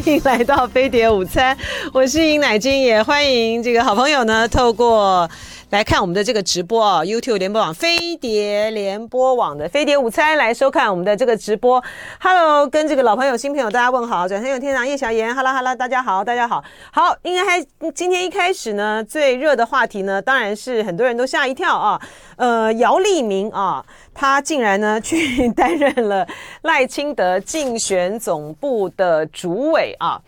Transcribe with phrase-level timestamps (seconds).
[0.00, 1.54] 欢迎来到飞碟午餐，
[1.92, 5.28] 我是尹乃菁，也欢迎这个好朋友呢，透过。
[5.70, 11.80] 来看我们的这个直播啊，YouTube 联播网、飞碟联播网的飞碟午餐来收看我们的这个直播。
[12.18, 14.26] Hello，跟这个老朋友、新朋友大家问好。
[14.26, 16.64] 转身有天堂叶小妍，Hello Hello，大家好，大家好。
[16.90, 17.64] 好，应该还
[17.94, 22.00] 今天一开始呢，最热的话题呢，当然是很多人都吓一跳啊。
[22.34, 26.26] 呃，姚立明啊，他竟然呢去担任了
[26.62, 30.20] 赖清德竞选总部的主委啊。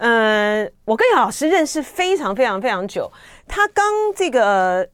[0.00, 3.10] 嗯、我跟姚老师认识非常非常非常久。
[3.48, 3.84] 他刚
[4.14, 4.88] 这个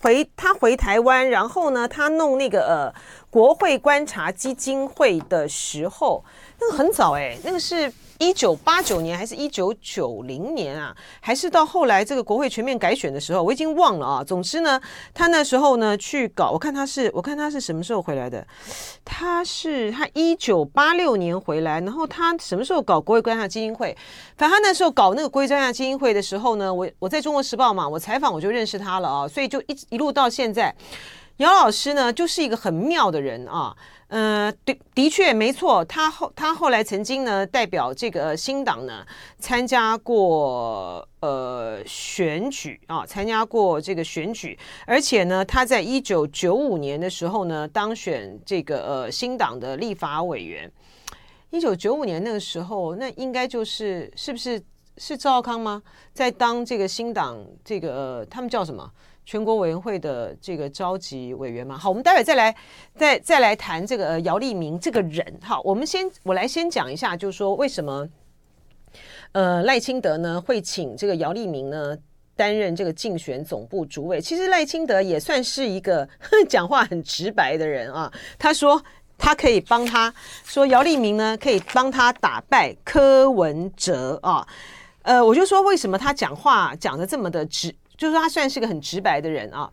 [0.00, 2.94] 回他回台湾，然后呢，他弄那个呃
[3.28, 6.24] 国会观察基金会的时候，
[6.60, 7.92] 那个很早哎，那个是。
[8.22, 10.96] 一九八九年还是一九九零年啊？
[11.20, 14.22] 还是到后来这个国会全面改选的时候，我已经忘了啊。
[14.22, 14.80] 总之呢，
[15.12, 18.46] 他那时候呢去搞，我看他是，我看他是什么时候回来的？
[19.04, 23.96] 他是他一九八六年回来，然后他什么时候搞国会观察基金会？
[24.36, 30.72] 反正他那时候搞那个国会观察基金会的时候呢，我我在中国时报嘛，我采访我就认识他了啊，所以就一一路到现在，
[31.38, 33.76] 姚老师呢就是一个很妙的人啊。
[34.12, 39.02] 呃，的的确没错，他后他后来曾经呢代表这个新党呢
[39.38, 50.70] 参加过呃选举啊，参加过这个选举，而且呢他在一九九五年的时候呢当选这个呃新党的立法委员。
[51.48, 54.62] 一九九五年那个时候，那应该就是是不是
[54.98, 55.82] 是赵康吗？
[56.12, 58.92] 在当这个新党这个、他们叫什么？
[59.24, 62.54] 全国委员会的这个召集委员嘛，好，我们待会再来
[62.96, 65.24] 再再来谈这个姚立明这个人。
[65.40, 68.08] 好，我们先我来先讲一下，就是说为什么
[69.30, 71.96] 呃赖清德呢会请这个姚立明呢
[72.34, 74.20] 担任这个竞选总部主委？
[74.20, 76.08] 其实赖清德也算是一个
[76.48, 78.12] 讲话很直白的人啊。
[78.38, 78.82] 他说
[79.16, 80.12] 他可以帮他
[80.44, 84.46] 说姚立明呢可以帮他打败柯文哲啊。
[85.02, 87.72] 呃，我就说为什么他讲话讲得这么的直？
[88.02, 89.70] 就是说他算是个很直白的人啊，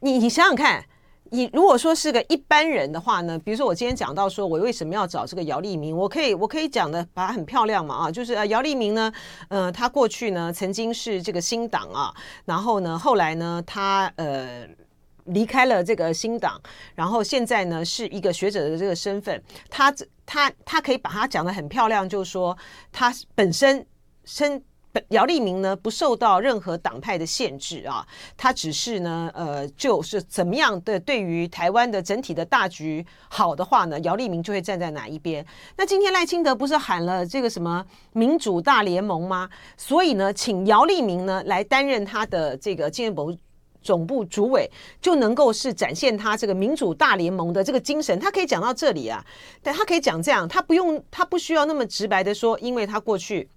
[0.00, 0.82] 你你想想看，
[1.28, 9.12] 你如果说是个一般人的话呢，比如说我今天讲到说我为什么要找这个姚立明，我可以我可以讲的把他很漂亮嘛啊，就是呃姚立明呢，
[9.48, 12.14] 呃他过去呢曾经是这个新党啊，
[12.46, 14.66] 然后呢后来呢他呃
[15.26, 16.58] 离开了这个新党，
[16.94, 19.94] 然后现在呢是一个学者的这个身份，他
[20.24, 22.56] 他他可以把他讲的很漂亮，就是说
[22.90, 23.86] 他本身
[24.24, 24.64] 身。
[25.08, 35.44] 姚立明呢，不受到任何党派的限制啊，他只是呢，呃，就是怎么样的对于台湾的整体的大局好的话呢，姚立明就会站在哪一边。
[35.76, 39.48] 那今天赖清德不是喊了这个什么民主大联盟吗？
[39.76, 43.38] 所以呢，请姚立明呢来担任他的这个竞选总
[43.82, 44.68] 总部主委，
[45.00, 48.18] 就能够是展现他这个民主大联盟的这个精神。
[48.18, 49.24] 他可以讲到这里啊，
[49.62, 53.48] 但他可以讲这样，他不用，他不需要那么直白的说，因为他过去。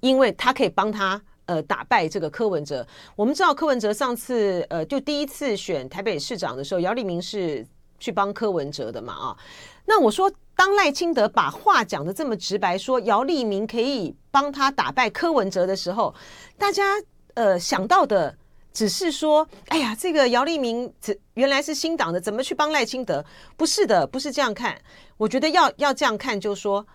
[0.00, 2.86] 因为他可以帮他呃打败这个柯文哲。
[3.16, 7.66] 我们知道柯文哲上次呃就第一次选台北市长的时候，姚立明是
[7.98, 9.36] 去帮柯文哲的嘛啊。
[9.84, 16.14] 那我说，当赖清德把话讲得这么直白，说姚立明可以帮他打败柯文哲的时候，
[16.56, 16.94] 大家
[17.34, 18.36] 呃想到的
[18.72, 20.92] 只是说，哎呀，这个姚立明
[21.34, 23.24] 原来是新党的，怎么去帮赖清德？
[23.56, 24.80] 不是的，不是这样看。
[25.16, 26.86] 我觉得要要这样看，就是说。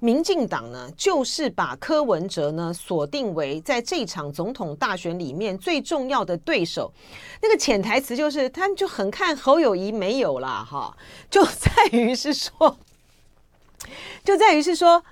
[0.00, 6.92] 民进党呢，就是把柯文哲呢锁定为在这场总统大选里面最重要的对手。
[7.40, 10.94] 那个潜台词就是，他就很看侯友谊没有啦，哈，
[11.30, 12.76] 就在于是说，
[14.22, 15.02] 就在于是说，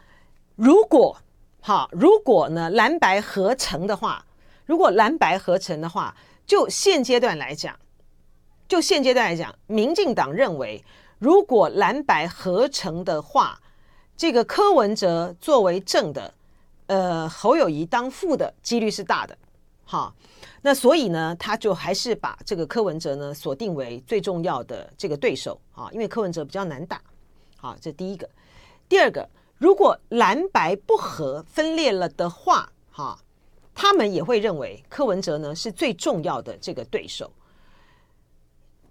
[0.57, 1.17] 如果
[1.63, 4.27] 哈，如果呢蓝白合成的话，
[4.67, 6.15] 如果蓝白合成的话，
[6.45, 7.75] 就现阶段来讲，
[8.69, 10.85] 就现阶段来讲，民进党认为，
[11.19, 13.59] 如果蓝白合成的话。
[14.23, 16.33] 这个柯文哲作为正的，
[16.87, 19.37] 呃，侯友谊当副的几率是大的，
[19.85, 20.15] 哈，
[20.61, 27.03] 那所以呢，他就还是把这个柯文哲呢锁定为最重要的这个对手啊，因为柯文哲比较难打，
[27.57, 28.31] 好，这第一个。
[28.89, 29.29] 第二个，
[29.59, 33.19] 如果蓝白不合分裂了的话，哈，
[33.75, 37.29] 他们也会认为柯文哲呢是最重要的这个对手。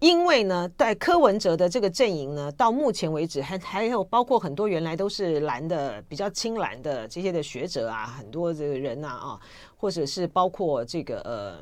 [0.01, 9.39] 因为呢，在柯文哲的这个阵营呢，到目前为止还还有包括很多原来都是蓝的、比较青蓝的这些的学者啊，很多这个人呐啊，
[9.77, 11.56] 或者是包括这个呃，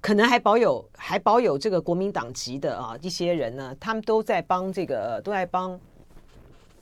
[0.00, 5.78] 可能还保有还保有这个国民党籍的啊一些人呢，他们都在帮这个都在帮。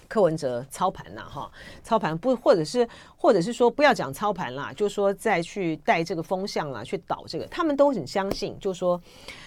[0.08, 1.50] 柯文哲操盘呐，哈，
[1.82, 9.02] 操盘不，或者是，或者是说不要讲操盘啦，就说再去带这个风向啦，去导这个，他们都很相信，就说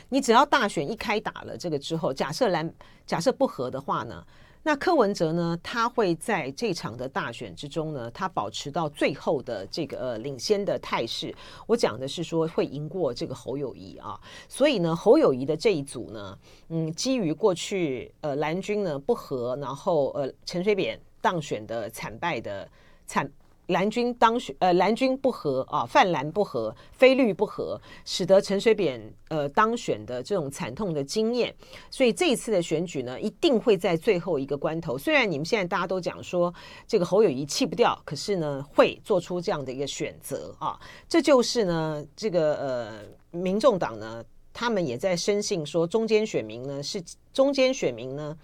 [0.09, 2.73] 你只要大选一开打了，这个之后，假设蓝
[3.05, 4.25] 假设不合的话呢，
[4.63, 11.33] 那柯文哲呢，他会在这场的大选之中呢，他保持到最后的这个呃领先的态势。
[11.67, 16.37] 我讲的是说会赢过这个侯友谊啊，所以呢，侯友谊的这一组呢，
[16.69, 22.67] 嗯，基于过去呃蓝军呢不和，然后呃陈水扁当选的惨败的
[23.05, 23.31] 惨。
[23.69, 31.53] 蓝军当选，呃，蓝军不和啊，泛蓝不和，非绿不和，使得陈水扁呃当选的这种惨痛的经验，
[31.91, 34.97] 所以这一次的选举呢，一定会在最后一个关头。
[34.97, 36.51] 虽然你们现在大家都讲说
[36.87, 40.79] 这个侯友宜弃不掉，可是呢，会做出这样的一个选择啊。
[41.07, 46.99] 这就是呢，这个呃，民众党呢，他们也在深信说，中间选民呢是
[47.31, 48.35] 中间选民呢，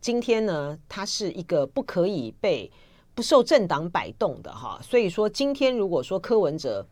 [0.00, 2.70] 今天呢，他是一个不可以被。
[3.18, 6.86] 不受政党摆动的哈，所以说今天如果说柯文哲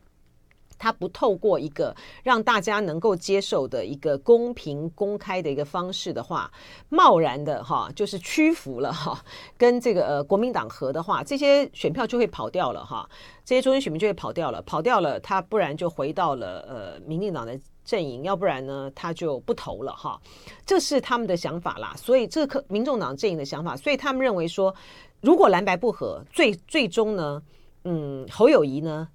[0.77, 6.51] 他不透过一个让大家能够接受的一个公平公开的一个方式的话，
[6.89, 9.23] 贸然的哈就是屈服了哈，
[9.57, 13.09] 跟这个呃国民党和的话，这些选票就会跑掉了哈，
[13.45, 20.19] 这些中间选民就会跑掉了，跑掉了，他不然就回到了呃民进党的阵营，要不然呢他就不投了哈，
[20.65, 24.75] 这是他们的想法啦，所以这个民众党阵营的想法，所以他们认为说。
[25.21, 27.41] 如果蓝白不合，最最终呢，
[27.85, 29.09] 嗯，侯友谊呢，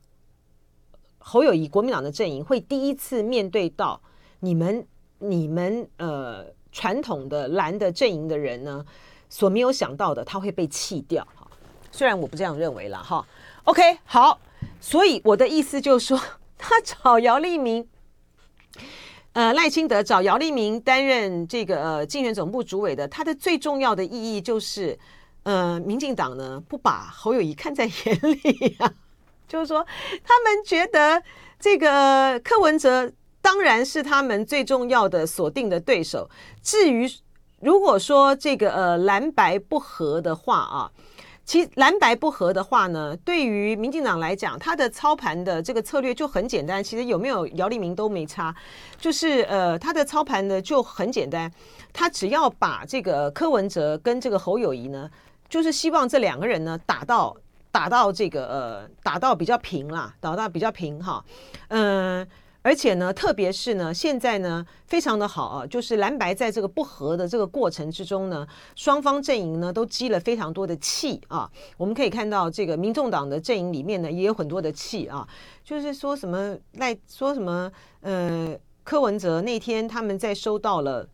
[1.19, 4.01] 侯友谊国民党的阵营会第一次面对到
[4.41, 4.85] 你们
[5.21, 8.85] 你们呃传统的蓝的阵营的人呢，
[9.29, 11.47] 所没有想到的，他会被弃掉哈。
[11.93, 13.25] 虽然我不这样认为了哈。
[13.65, 14.41] OK，好，
[14.81, 16.21] 所以我的意思就是说，
[16.59, 17.87] 他找姚立明，
[19.35, 24.99] 呃，赖清德找姚立明担任这个呃竞选总部主委的，他的最重要的意义就是。
[25.45, 28.93] 呃，民进党呢不把侯友宜看在眼里、啊，
[29.49, 29.85] 就是说
[30.23, 31.21] 他们觉得
[31.59, 33.11] 这个柯文哲
[33.41, 36.31] 当然是他们最重要的锁定的对手。
[36.63, 37.11] 至于
[37.61, 40.91] 如果说这个呃蓝白不合的话啊，
[41.45, 46.83] 其实蓝白不合的话呢，对于民进党来讲，他的操盘的这个策略就很简单。
[46.83, 48.55] 其实有没有姚立明都没差，
[48.97, 51.51] 就是呃他的操盘呢就很简单，
[51.93, 55.11] 他只要把这个柯文哲跟这个侯友宜呢。
[55.53, 57.37] 就是希望这两个人呢打到
[57.71, 61.23] 打到这个呃打到比较平啦，打到比较平哈，
[61.69, 62.27] 嗯，
[62.63, 71.51] 而且呢，特别是呢，现在呢非常的好啊，就是蓝白在这个不和的这个过程之中呢，双方阵营呢都积了非常多的气啊。
[71.77, 75.29] 我们可以看到这个民众党的阵营里面呢也有很多的气啊，
[75.63, 77.71] 就是说什么赖说什么
[78.01, 81.07] 呃柯文哲那天他们在收到了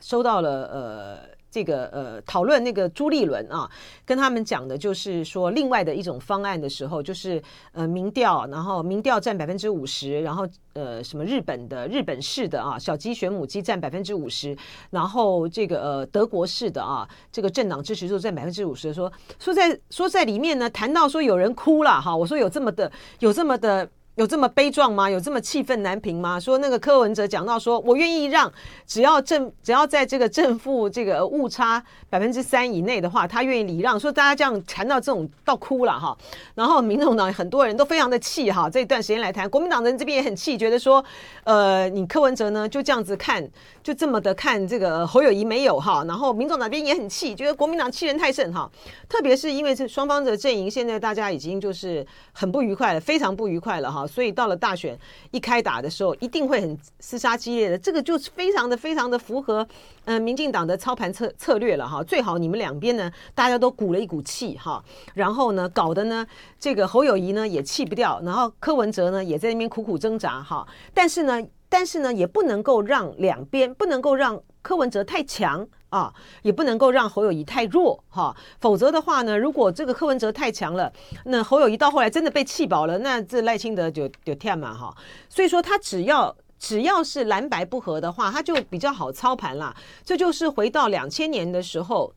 [0.00, 1.33] 收到了呃。
[1.54, 3.70] 这个呃，讨论那个朱立伦啊，
[4.04, 7.40] 跟他们讲的就是说，另外的一种方案的时候，就是
[7.70, 14.56] 呃，民调，然后民调占百分之五十，然后呃，什么日本的日本式的啊，小鸡选母鸡占百分之五十，
[14.90, 22.90] 然后这个呃，德国式的啊，这个政党支持度占百分之五十，说说在说在里面呢，谈到说有人哭了哈，我说有这么的
[23.20, 23.88] 有这么的。
[24.16, 25.10] 有这么悲壮吗？
[25.10, 26.38] 有这么气愤难平吗？
[26.38, 28.52] 说那个柯文哲讲到说，我愿意让，
[28.86, 33.98] 只要正只要在这个正负这个误差百分之三以内的话，他愿意礼让。
[33.98, 36.16] 说大家这样谈到这种到哭了哈。
[36.54, 38.70] 然后民众党很多人都非常的气哈。
[38.70, 41.04] 这一段时间来谈，国民党人这边也很气，觉得说，
[41.42, 43.44] 呃，你柯文哲呢就这样子看，
[43.82, 46.04] 就这么的看这个侯友谊没有哈。
[46.06, 48.70] 然后民众党那边也很气，觉得国民党欺人太甚哈。
[49.08, 54.03] 特别是因为这双方的阵营现在大家已经就是很不愉快了，非常不愉快了哈。
[54.06, 54.98] 所以到了大选
[55.30, 57.78] 一开打的时候，一定会很厮杀激烈的。
[57.78, 59.66] 这个就是非常的、非常的符合
[60.06, 62.02] 嗯、民进党的操盘策策略了哈。
[62.02, 64.82] 最好你们两边呢，大家都鼓了一股气哈，
[65.14, 66.26] 然后呢，搞得呢
[66.58, 70.66] 这个侯友谊呢也气不掉，然后柯文哲呢也在那边苦苦挣扎哈。
[70.92, 75.68] 但是呢，但是呢，也不能够让两边不能够让柯文哲太强。
[75.90, 80.92] 啊，也不能够让侯友谊太弱哈，否则的话呢，如果这个柯文哲太强了，
[81.26, 84.92] 那侯友谊到后来真的被气饱了，那这赖清德就就跳嘛哈。
[85.28, 89.72] 所以说他只要只要是蓝白不合的话，他就比较好操盘啦。
[90.02, 92.12] 这就是回到两千年的时候，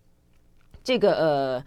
[0.84, 1.64] 这个呃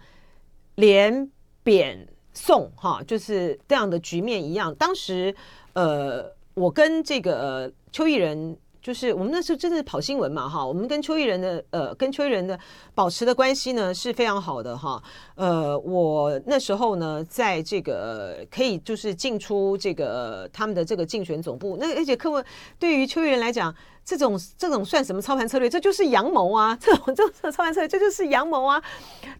[0.75, 1.31] 连
[1.63, 4.75] 扁宋哈，就是这样的局面一样。
[4.75, 5.33] 当时
[5.71, 8.57] 呃，我跟这个呃邱毅仁。
[8.81, 12.59] 就是我们那时候真的是跑新闻嘛哈，我们跟邱义仁的呃跟邱义仁的
[12.95, 15.01] 保持的关系呢是非常好的哈，
[15.35, 22.43] 呃我那时候呢在这个可以就是进出这个他们的这个竞选总部，那而且柯文
[22.79, 23.73] 对于邱义仁来讲，
[24.03, 25.69] 这种这种算什么操盘策略？
[25.69, 26.75] 这就是阳谋啊！
[26.81, 28.81] 这种这种操盘策略，这就是阳谋啊！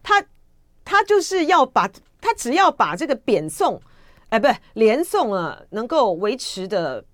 [0.04, 0.24] 他
[0.84, 3.82] 他就是要把他只要把这个扁宋
[4.28, 7.04] 哎不是连送啊能够维持的。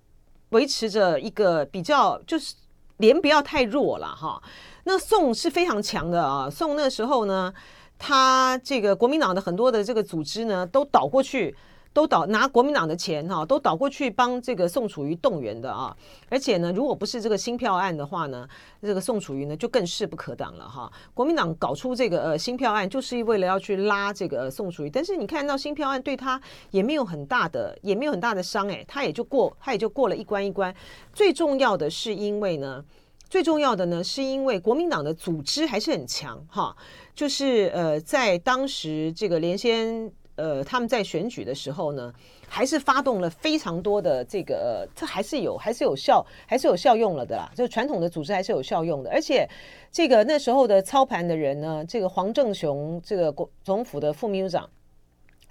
[0.49, 2.55] 维持着一个比较，就是
[2.97, 4.41] 连不要太弱了哈。
[4.83, 7.53] 那宋是非常强的啊，宋那时候呢，
[7.97, 11.55] 他这个国民党的很多的这个组织呢，都倒过去。
[11.99, 15.93] 都倒拿国民党的钱哈，都倒过去帮这个宋楚瑜动员的啊！
[16.29, 18.47] 而且呢，如果不是这个新票案的话呢，
[18.81, 20.89] 这个宋楚瑜呢就更势不可挡了哈。
[21.13, 24.89] 国民党搞出这个呃新票案，就是为了要去拉这个宋楚瑜。
[24.89, 26.39] 但是你看到新票案对他
[26.71, 30.73] 也没有很大的，也没有很大的伤诶，他也就过，他也就过了一关一关。
[31.11, 32.81] 最重要的是因为呢，
[33.29, 36.73] 最重要的呢是因为国民党的组织还是很强哈，
[37.13, 40.09] 就是呃在当时这个连先。
[40.39, 42.13] 呃，他们在选举的时候呢，
[42.47, 47.51] 还是发动了非常多的这个，这还是有，还是有效，还是有效用了的啦。
[47.53, 49.45] 就传统的组织还是有效用的，而且
[49.91, 54.69] 这个那时候的操盘的人呢，这个黄正雄，这个国总统府的副秘书长，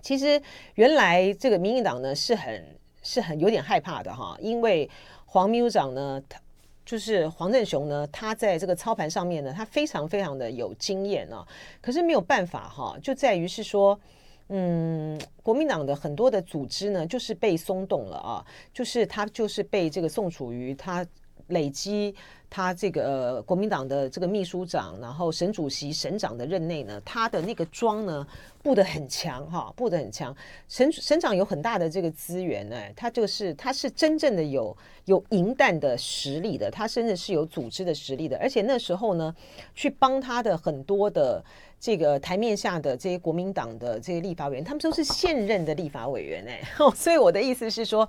[0.00, 0.40] 其实
[0.76, 2.64] 原来这个民进党呢是很
[3.02, 4.88] 是很有点害怕的哈，因为
[5.26, 6.40] 黄秘书长呢，他
[6.86, 11.46] 就是黄正雄呢，他在这个操盘上面呢，他非常非常的有经验啊，
[11.82, 14.00] 可是没有办法哈，就在于是说。
[14.48, 21.06] 嗯，国民党的很多的组织呢，就是被松动了啊，就是他就是被这个宋楚瑜他
[21.48, 22.14] 累积
[22.48, 28.26] 他这个、呃、国民党的这个秘书长，然后省主席、省长的任内呢，他的那个桩呢
[28.62, 30.34] 布得很强哈，布得很强。
[30.68, 39.34] 省省长有很大的这个资源呢，他就是他是真正的有有银弹的实力的，他甚至是有组织的实力的，而且那时候呢，
[39.74, 41.44] 去帮他的很多的。
[41.80, 46.60] 这个台面下的这些国民党的这些立法委员，他们都是现任的立法委员哎，
[46.92, 48.04] 所以我的意思是说，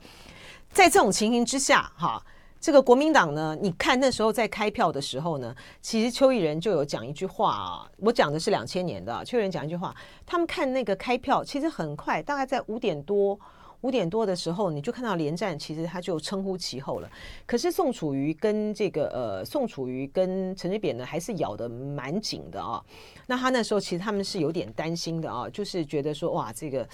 [0.73, 2.19] 在这种情形之下，哈，
[2.59, 13.39] 这个国民党呢，你看那时候在开票的时候呢，其实邱毅人就有讲一句话啊，我讲的是两千年的，邱毅人讲一句话，他们看那个开票，其实很快，大概在五点多。
[13.81, 17.09] 五点多的时候，你就看到连战，其实他就称呼其后了。
[17.45, 22.83] 可是宋楚瑜跟这个呃，宋楚瑜跟陈水扁呢，还是咬得蛮紧的啊。
[23.25, 26.85] 那他那时候其实他们是有点担心的啊，就是觉得说哇，这个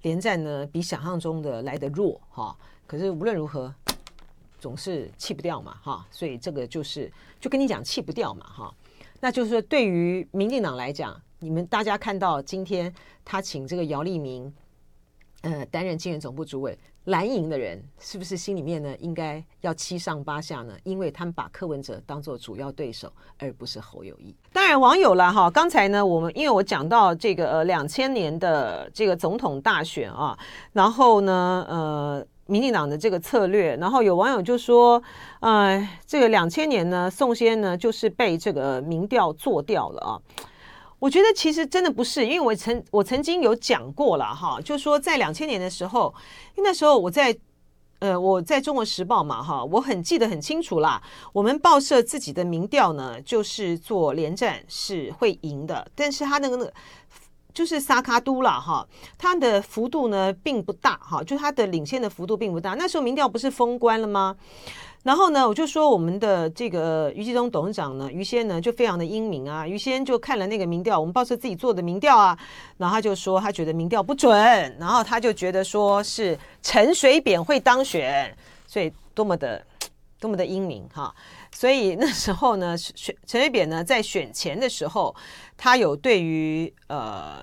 [0.00, 2.56] 连战呢比想象中的来得弱哈。
[2.86, 3.70] 可是无论如何，
[4.60, 6.06] 总是弃不掉嘛哈。
[6.12, 8.74] 所以这个就是就跟你讲弃不掉嘛哈。
[9.18, 14.54] 那就是说，对于民进党来讲，你们大家看到今天他请这个姚立明。
[15.42, 20.76] 呃，担任竞选总部主委，蓝营的人是不是心里面呢，应该要七上八下呢？
[20.84, 24.36] 因为他们把柯文哲当做主要对手，而不是侯友谊。
[24.52, 25.50] 当然，网友了哈。
[25.50, 30.38] 刚才呢，我们因为我讲到这个呃两千年的这个总统大选啊，
[30.74, 35.00] 然后呢，呃，民进党的这个策略，然后有网友就说，
[35.38, 40.20] 呃，这个两千年呢，宋先呢就是被这个民调做掉了啊。
[40.98, 46.12] 我觉得其实真的不是，因为我曾我曾经有讲过了哈，就说在两千年的时候，
[46.56, 47.34] 因为那时候我在
[48.00, 51.02] 呃我在中国时报嘛哈，我很记得很清楚啦。
[51.32, 56.72] 我们报社自己的民调呢，就是做连战是会赢的，但是他那个那个
[57.52, 58.86] 就是萨卡都啦哈，
[59.18, 62.74] 他的幅度呢并不大哈，就他的领先的幅度并不大。
[62.74, 64.36] 那时候民调不是封关了吗？
[65.02, 69.66] 然后呢，我就说我们的这个余纪忠董事长呢，余先呢就非常的英明啊。
[69.66, 72.38] 余先就看了那个民调，我们报社自己做的民调啊，
[72.76, 74.30] 然后他就说他觉得民调不准，
[74.78, 79.64] 然后他就觉得说是陈水扁会当选，所以多么的
[80.20, 81.14] 多么的英明哈。
[81.60, 85.14] 所以那时候呢，选陈水扁呢在选前的时候，
[85.58, 87.36] 他有对于呃，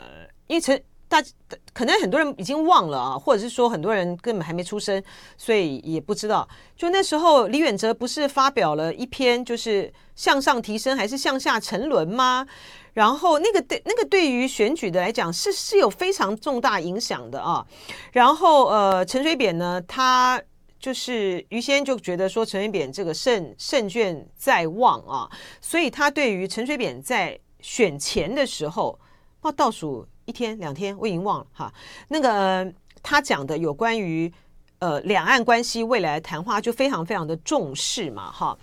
[0.48, 0.82] 因为陈。
[1.10, 1.24] 大
[1.72, 5.02] 可能很多人已经忘了啊，或者是说很多人根本还没出生，
[5.38, 6.46] 所以也不知道。
[6.76, 12.46] 就那时候，李远哲不是发表了一篇就是向上提升还是向下沉沦吗？
[12.94, 17.66] 然后那个对那个对于选举的来讲是是有非常重大影响的啊。
[18.12, 20.42] 然后呃，陈水扁呢，他
[20.88, 25.30] 就是于先就觉得说陈水扁这个胜胜券在望啊，
[25.60, 28.98] 所以他对于陈水扁在选前的时候，
[29.42, 30.08] 报倒数。
[30.24, 31.74] 一天两天我已经忘了哈，
[32.08, 34.32] 那个、他讲的有关于
[34.80, 38.58] 呃两岸关系未来谈话就非常非常的重视嘛哈。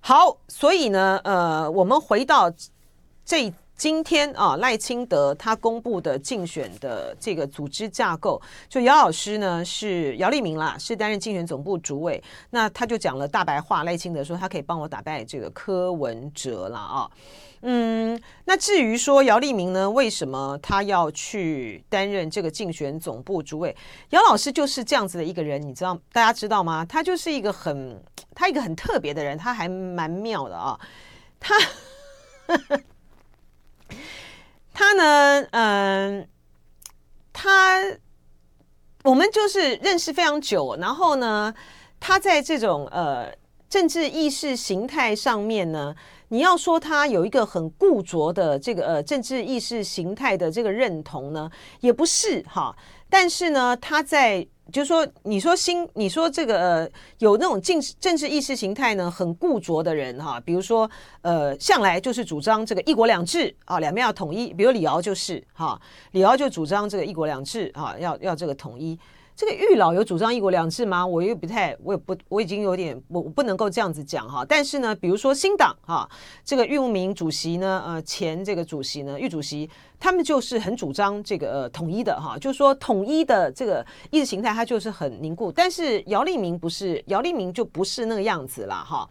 [0.00, 2.50] 好，所以呢呃我们回到
[3.22, 17.10] 这今天啊赖清德他公布的竞选的这个组织架构，就姚老师呢是姚立明啦，是担任竞选总部主委，那他就讲了大白话，赖清德说他可以帮我打败这个柯文哲了啊。
[17.62, 23.76] 嗯，那至于说姚立明呢，为什么他要去担任这个竞选总部主委？
[24.10, 26.84] 姚老师就是这样子的一个人，你知道，大家知道吗？
[26.84, 28.02] 他就是一个很，
[28.34, 30.78] 他一个很特别的人，他还蛮妙的啊。
[31.40, 31.54] 他，
[34.72, 36.28] 他呢，嗯，
[37.32, 37.80] 他，
[39.04, 41.54] 我们就是认识非常久，然后呢，
[42.00, 43.34] 他在这种呃。
[43.68, 45.94] 政治意识形态上面呢，
[46.28, 51.50] 你要说他有一个很固着的这个呃政治意识形态的这个认同呢，
[51.80, 52.74] 也不是哈。
[53.10, 60.90] 但是呢，他在就是说，你说新，你说这个呃有那种政政治意识形态呢很固着的人哈，比如说
[61.22, 65.80] 呃向来就是主张这个一国两制啊，两边要统一，比如李敖就是哈，
[66.12, 68.98] 李敖就主张这个一国两制啊，要要这个统一。
[69.36, 71.06] 这个育老有主张一国两制吗？
[71.06, 74.42] 我又不太，我也不，我已经有点，我我不能够这样子讲哈。
[74.48, 76.08] 但是呢，比如说新党哈，
[76.42, 79.68] 这个郁慕明主席呢，呃，前这个主席呢，郁主席，
[80.00, 85.52] 他们就是很主张这个呃统一的哈，就是说统一的这个意识形态，它就是很凝固。
[85.52, 89.06] 但是姚立明不是，姚立明就不是那个样子了哈。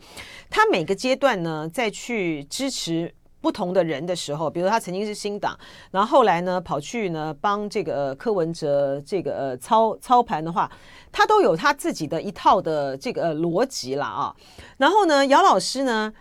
[0.49, 3.13] 他每个阶段呢，再去支持。
[3.45, 5.55] 不同的人的时候，比如他曾经是新党，
[5.91, 10.67] 然后后来呢跑去呢帮这个柯文哲这个呃操操盘的话，
[11.11, 14.35] 他都有他自己的一套的这个、逻辑了啊。
[14.77, 16.11] 然后呢，姚老师呢，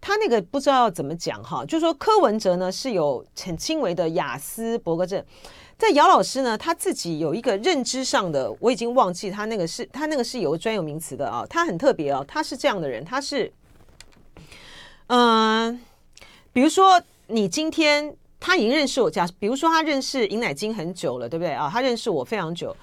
[0.00, 5.24] 他那个不知道怎么讲哈，就说柯文哲呢是有很轻微的雅思伯格症，
[5.78, 13.52] 在姚老师呢他自己有一个认知上的，我已经忘记他那个是他那个是有专有名词的啊，他很特别哦，他是这样的人，他是
[15.06, 15.80] 嗯。
[16.54, 21.68] 比如说，你今天他已经认识我家，比如说他认识尹乃菁很久了，对不对啊？
[21.68, 22.74] 他认识我非常久，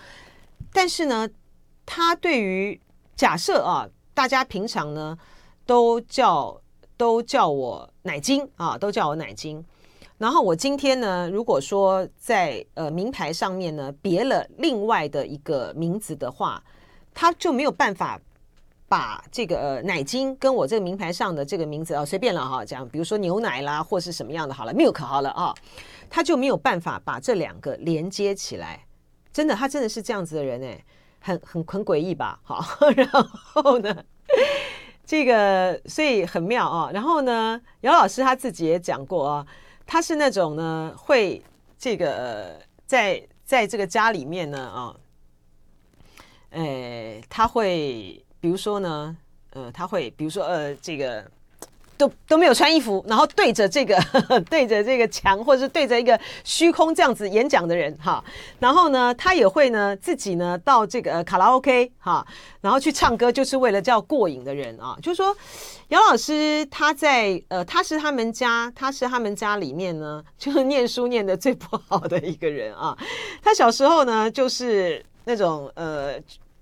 [0.74, 1.28] 但是呢，
[1.86, 2.78] 他对于
[3.16, 5.18] 假设啊，大家平常呢
[5.66, 6.62] 都叫
[6.98, 9.64] 都叫我乃菁啊，都叫我乃菁。
[10.18, 16.62] 然后我今天呢，如果说在呃名牌上面呢别了另外的一个名字的话，
[17.14, 18.20] 他就没有办法。
[18.92, 25.56] 把这个呃乃菁跟我这个名牌上的这个名字啊，随便了哈，讲比如说牛奶啦，或是什么样的好了，milk 好了啊，
[26.10, 28.86] 他就没有办法把这两个连接起来。
[29.32, 30.84] 真的，他真的是这样子的人哎，
[31.22, 32.38] 很很很诡异吧？
[32.44, 32.62] 好，
[32.94, 33.96] 然后呢，
[35.06, 36.92] 这个所以很妙啊。
[36.94, 39.48] 然后呢，姚老师他自己也讲过啊，
[39.86, 41.42] 他是那种呢会
[41.78, 44.94] 这个在在这个家里面呢啊，
[46.50, 48.22] 哎，他会。
[48.42, 49.16] 比如说呢，
[49.54, 51.24] 呃，他会，比如说，呃，这个
[51.96, 58.24] 都都没有穿衣服，然后对着这个呵呵 对着这个墙，或者是对着一个虚空这样子演讲的人哈。
[58.58, 62.26] 然后呢，他也会呢自己呢到这个卡拉 OK 哈，
[62.62, 64.98] 然后去唱歌，就是为了叫过瘾的人啊。
[65.04, 65.38] 就是说，
[65.90, 72.98] 姚老师他在呃，他是他们家，他是他们家里面呢，就是念书念得最不好的一个人啊。
[73.44, 76.20] 他小时候呢，就是那种呃。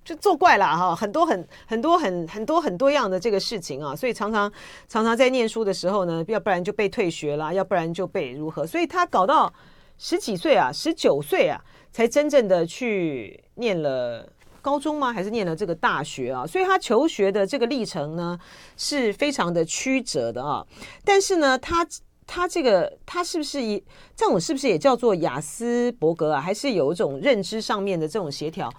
[0.10, 4.52] 就作怪了哈，很多很很多很很多很多样的这个事情啊，所以常常
[4.88, 9.54] 常常在念书的时候呢，要不然就被退学了，要不然就被如何，所以他搞到
[10.00, 14.28] 十几岁啊，十九岁啊，才真正的去念了
[14.64, 15.14] 高中吗？
[15.14, 16.48] 还是念了这个大学啊？
[16.48, 18.40] 所以他求学的这个历程呢，
[18.78, 20.66] 是非常的曲折的啊。
[21.06, 21.86] 但是呢，他
[22.26, 23.84] 他这个他是不是一
[24.16, 26.40] 这种是不是也叫做雅斯伯格啊？
[26.40, 28.72] 还是有一种认知上面的这种协调？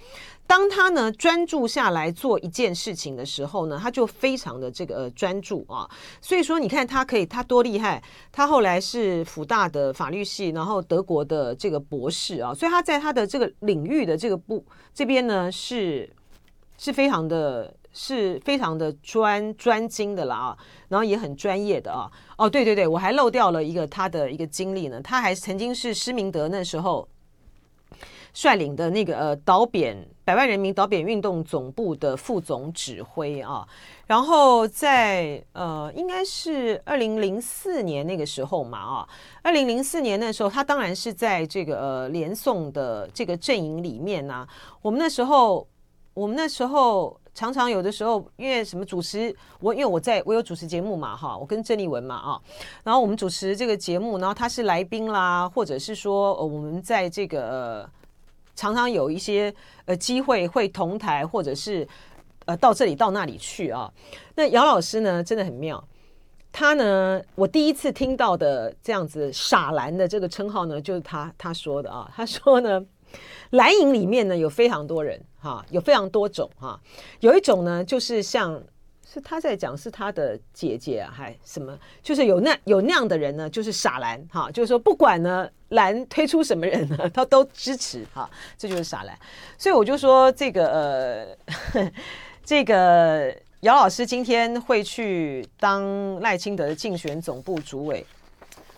[0.51, 5.89] 当他呢专注下来做一件事情的时候呢，他就非常的这个专注啊。
[6.21, 8.03] 所以说，你看他可以，他多厉害！
[8.33, 12.53] 他后来是辅大的法律系，然后德国的这个博士啊。
[12.53, 16.13] 所以他在他的这个领域的这个部这边呢，是
[16.77, 20.59] 是非常的，是非常的专专精的啦啊。
[20.89, 22.11] 然后也很专业的啊。
[22.37, 25.01] 哦，对对对，我还漏掉了一个他的一个经历呢。
[25.01, 27.09] 他还曾经是施明德那时候。
[28.33, 33.67] 率领的那个呃导扁百万人民导扁运动总部的副总指挥啊，
[34.07, 39.09] 然后在呃应该是二零零四年那个时候嘛啊，
[39.43, 44.47] 二零零四年那时候他当然是在这个呃连宋的这个阵营里面呐、
[44.81, 45.67] 我们那时候
[46.15, 52.41] 我们那时候常常有的时候因为什么主持我因为我在我有主持节目嘛哈，我跟郑丽文嘛啊，
[52.85, 57.91] 然后我们主持这个节目，然后他是来宾啦，或者是说呃我们在这个。
[58.61, 59.53] 常常有一些
[59.87, 61.89] 呃机会会同台，或者是
[62.45, 63.91] 呃到这里到那里去啊。
[64.35, 65.83] 那姚老师呢，真的很妙。
[66.53, 72.07] 他呢，我第一次听到的这样子“傻蓝”的这个称号呢，就是他他说的啊。
[72.15, 72.85] 他说呢，
[73.51, 76.79] 蓝营里面呢有非常多人哈，有非常多种哈。
[77.21, 78.63] 有一种呢，就是像。
[79.13, 81.77] 是他在讲，是他的姐姐啊，还什么？
[82.01, 89.19] 就是有那有那样的人呢，就是傻蓝哈，就是说不管呢蓝推出什么人呢，他都支持哈，这就是傻蓝。
[89.59, 91.37] 所以我就说这个
[91.75, 91.91] 呃，
[92.45, 98.07] 这个姚老师今天会去当赖清德的竞选总部主委，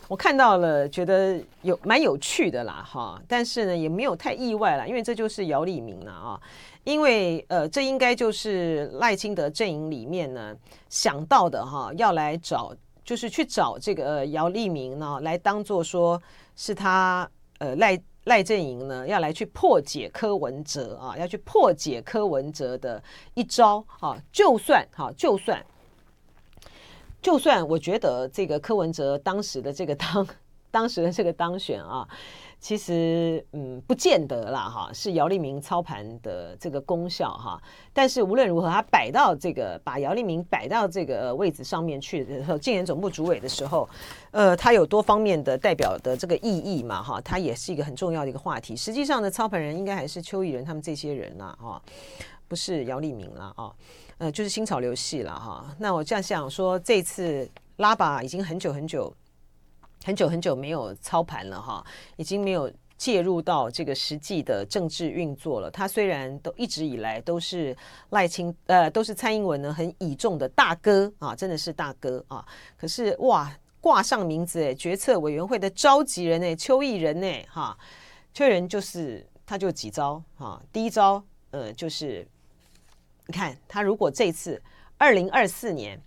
[0.09, 6.41] 我看到了，觉得有蛮有趣的啦，哈，但是呢，也没有太意外啦，因为这就是姚立明了啊，
[6.85, 10.55] 因为呃，这应该就是赖清德阵营里面呢
[10.91, 16.21] 想到的哈，要来找，就是去找这个姚立明呢，来当做说
[16.57, 17.27] 是他
[17.59, 23.03] 呃赖赖阵营呢要来去破解柯文哲啊，要去破解柯文哲的
[23.35, 25.65] 一招啊，就算哈，就算。
[27.23, 30.27] 就算我觉得这个柯文哲当时的这个当
[30.73, 32.09] 当时的这个当选啊，
[32.59, 37.63] 其实嗯不见得啦哈，是姚立明操盘的这个功效哈。
[37.93, 43.87] 但是无论如何，他摆到这个把姚立明摆到这个位置上面去的时候，竞选总部主委的时候，
[44.31, 48.75] 呃，他有多方面的代表的这个意义嘛哈，他也是一个很重要的一个话题。
[48.75, 51.83] 实际上的操盘人应该还是邱毅仁他们这些人呐哈，
[52.53, 53.73] 不是姚立明了啊。
[54.19, 55.75] 呃，就是新潮流系了哈。
[55.79, 59.11] 那我这样想说，这次拉巴已经很久很久
[60.05, 61.83] 很久很久没有操盘了哈，
[62.17, 65.71] 已经没有介入到这个实际的政治运作了。
[65.71, 67.75] 他虽然都一直以来都是
[68.11, 72.47] 赖清呃，都是蔡英文呢很倚重的大哥啊，真的是大哥啊。
[72.77, 77.75] 可是哇，挂上名字哎，决策委员会的召集人哎，邱毅仁哎哈，
[78.35, 80.63] 邱义仁就是他就几招哈。
[80.71, 82.29] 第一招呃就是。
[83.27, 84.61] 你看，他如果这次
[84.99, 86.01] 二零二四年，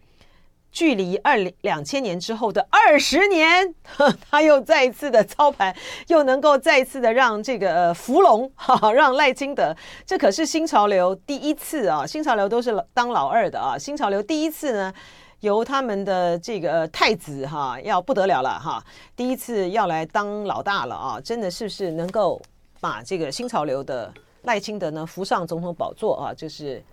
[0.71, 3.73] 距离二零两千年之后的二十年，
[4.29, 5.73] 他又再一次的操盘，
[6.07, 9.73] 又能够再一次的让这个呃福龙 哈，让赖清德，
[10.05, 12.05] 这可是新潮流第一次啊！
[12.05, 14.93] 新潮流都是当老二的啊，新潮流第一次呢，
[15.39, 18.83] 由他们的这个太子哈，要不得了了哈，
[19.15, 21.21] 第一次要来当老大了啊！
[21.23, 22.41] 真的是不是能够
[22.81, 26.33] 把这个新潮流的赖清德呢扶上总统宝座啊？
[26.33, 26.83] 就是。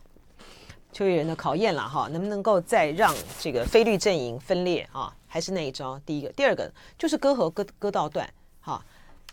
[0.92, 5.12] 邱义仁的考验了哈，能不能够再让这个非绿阵营分裂啊？
[5.26, 5.98] 还是那一招？
[6.04, 8.28] 第一个，第二个就是割喉割割到断
[8.60, 8.84] 哈。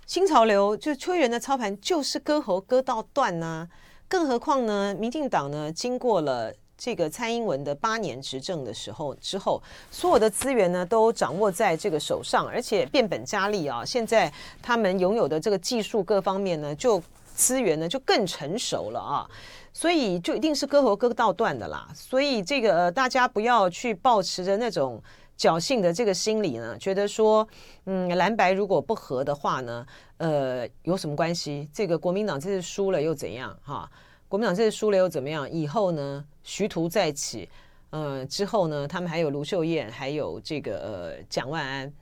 [0.06, 3.67] 新潮流就邱义仁的操盘就是割喉割到断呐、
[4.08, 13.84] 更何况呢，民进党呢经过了这个蔡英文的八年执政的时候之后，所有的资源呢都掌握在这个手上，而且变本加厉啊。
[13.84, 17.04] 现在他们拥有的这个技术各方面呢，就
[17.39, 19.30] 资源呢就更成熟了啊。
[19.71, 25.02] 所以就一定是割喉割到断的啦，所以这个大家不要去抱持着那种
[25.38, 27.47] 侥幸的这个心理呢，觉得说
[27.86, 29.86] 嗯蓝白如果不合的话呢，
[30.17, 31.69] 呃有什么关系？
[31.71, 33.58] 这个国民党这次输了又怎样？
[33.63, 33.89] 哈，
[34.28, 35.49] 国民党这次输了又怎么样？
[35.49, 37.47] 以后呢徐图再起，
[37.91, 41.93] 呃之后呢他们还有卢秀燕，还有这个呃蒋万安，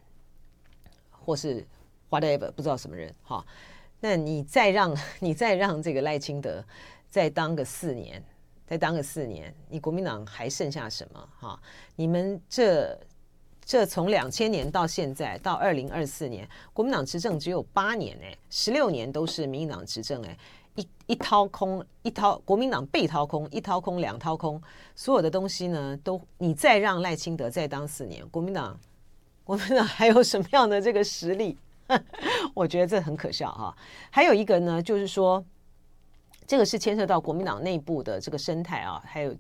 [1.12, 1.64] 或是
[2.10, 3.46] whatever 不知道什么人哈，
[4.00, 6.64] 那你再让 你再让这个赖清德。
[7.10, 8.22] 再当个四年，
[8.68, 11.30] 再当个四年，你国民党还剩下什么？
[11.40, 11.60] 哈，
[11.96, 13.00] 你们这
[13.64, 20.38] 这从两千年到现在到二零二四年，国民党执政只有八年哎，十六年都是民进党执政哎，
[20.76, 24.62] 一一掏空一掏，国民党被掏空，一掏空两掏空，
[24.96, 28.78] 所有的东西呢都你再让赖清德再当四年，国民党
[29.46, 31.58] 国民党还有什么样的这个实力？
[32.54, 33.76] 我觉得这很可笑哈。
[34.10, 35.44] 还有一个呢，就是说。
[36.50, 39.36] 这个是牵涉到国民党内部的这个生态啊，还有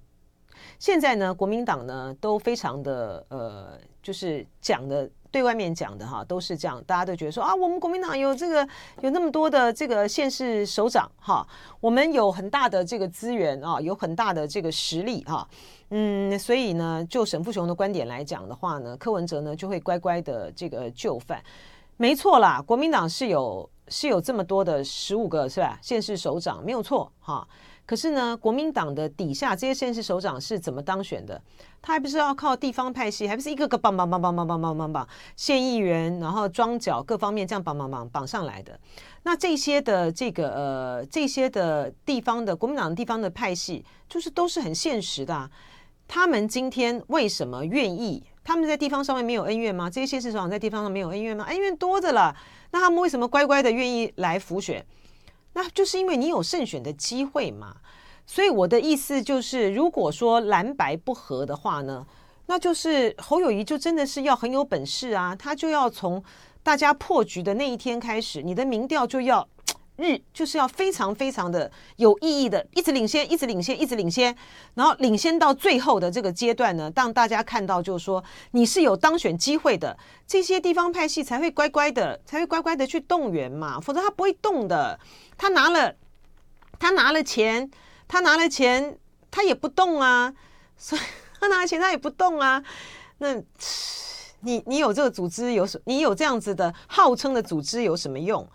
[0.77, 8.67] 现在呢，国民党呢都非常的呃，就是讲的对外面讲的哈，都是这样，大家都觉得说啊，我们国民党有这个
[8.99, 11.47] 有那么多的这个县市首长哈，
[11.79, 15.47] 我们有很大的这个资源啊，有很大的这个实力哈，
[15.91, 21.41] 嗯，所以呢，就沈富雄的观点来讲的话呢，柯文哲呢就会乖乖的这个就范，
[21.97, 23.69] 没错啦，国民党是有。
[23.89, 25.79] 是有这么多的十五个是吧？
[25.81, 27.47] 县市首长没有错哈。
[27.85, 31.41] 可是呢，国民党的底下这些县市首长是怎么当选的？
[31.81, 35.07] 他还不是要靠地方派系，还不是一个个绑绑绑绑绑绑绑绑绑
[35.37, 38.77] 县议员，然后桩脚各方面这样绑绑绑绑上来的。
[39.23, 45.49] 那这些的这个呃，这些的地方的国民党的地方的派系，就是都是很现实的。
[46.09, 48.21] 他们今天为什么愿意？
[48.47, 49.89] 他们在地方上面没有恩怨吗？
[49.89, 51.43] 这些县市首长在地方上没有恩怨吗？
[51.49, 52.33] 恩怨多着了。
[52.71, 54.85] 那他们为什么乖乖的愿意来辅选？
[55.51, 57.75] 那就是因为你有胜选的机会嘛。
[58.25, 62.07] 所以我的意思就是，如果说蓝白不合的话呢，
[62.45, 66.23] 那就是侯友宜就真的是要很有本事啊，他就要从
[66.63, 69.45] 大家破局的那一天开始，你的民调就要。
[69.97, 74.35] 日就是要非常非常的有意义的，一直领先，一直领先，一直领先，
[74.75, 84.99] 然后领先到最后的这个阶段呢，让大家看到就是说你是有当选机会的，这些地方派系才会乖乖的，才会乖乖的去动员嘛，否则他不会动的。
[85.37, 85.93] 他拿了，
[86.79, 87.69] 他拿了钱，
[88.07, 88.97] 他拿了钱，
[89.29, 90.33] 他也不动啊，
[90.77, 91.01] 所以
[91.39, 92.63] 他拿了钱他也不动啊。
[93.19, 93.33] 那
[94.41, 95.81] 你你有这个组织有什？
[95.85, 98.47] 你有这样子的号称的组织有什么用？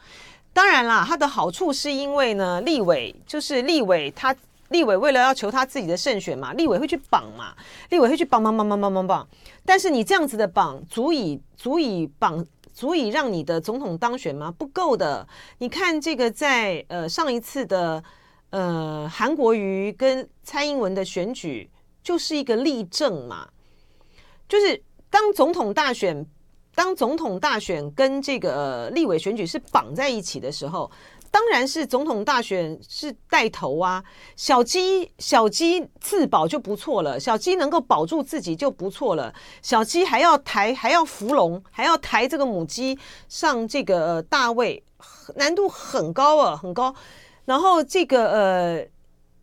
[0.54, 4.36] 当然啦，它的好处是因为呢，立委就是立委他，
[4.68, 7.54] 立委为了要求他自己的胜选嘛，立委会去绑嘛，
[7.88, 9.28] 立委会去绑绑绑绑绑绑绑。
[9.64, 14.50] 但是你这样子的绑，足以足以绑，足以让你的总统当选吗？
[14.50, 15.26] 不够的。
[15.58, 18.04] 你看这个在呃上一次的
[18.50, 21.70] 呃韩国瑜跟蔡英文的选举，
[22.02, 23.48] 就是一个例证嘛，
[24.46, 26.26] 就是当总统大选。
[26.74, 30.90] 当总统大选跟这个立委选举是绑在一起的时候，
[31.30, 34.02] 当然是总统大选是带头啊。
[34.36, 39.32] 小鸡小鸡自保就不错了，小鸡能够保住自己就不错了。
[39.60, 44.82] 小鸡还要抬，还要扶龙，还要抬这个母鸡上这个大位，
[45.36, 46.94] 难度很高啊，很高。
[47.44, 48.88] 然后这个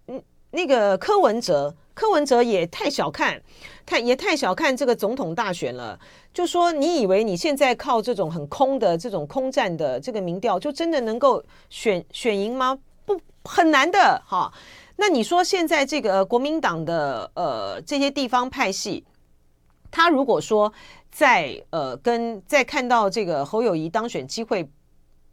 [0.07, 3.41] 呃，那个柯文哲，柯文哲也太小看，
[3.89, 5.99] 太也太小看这个总统大选了。
[6.31, 12.77] 就说你以为你现在靠这种很空的这种空战的这个民调，就真的能够选选赢吗？
[13.03, 14.53] 不，很难的哈。
[14.97, 19.03] 那你说现在这个国民党的呃这些地方派系，
[19.89, 20.71] 他如果说
[21.09, 24.69] 在呃跟在看到这个侯友谊当选机会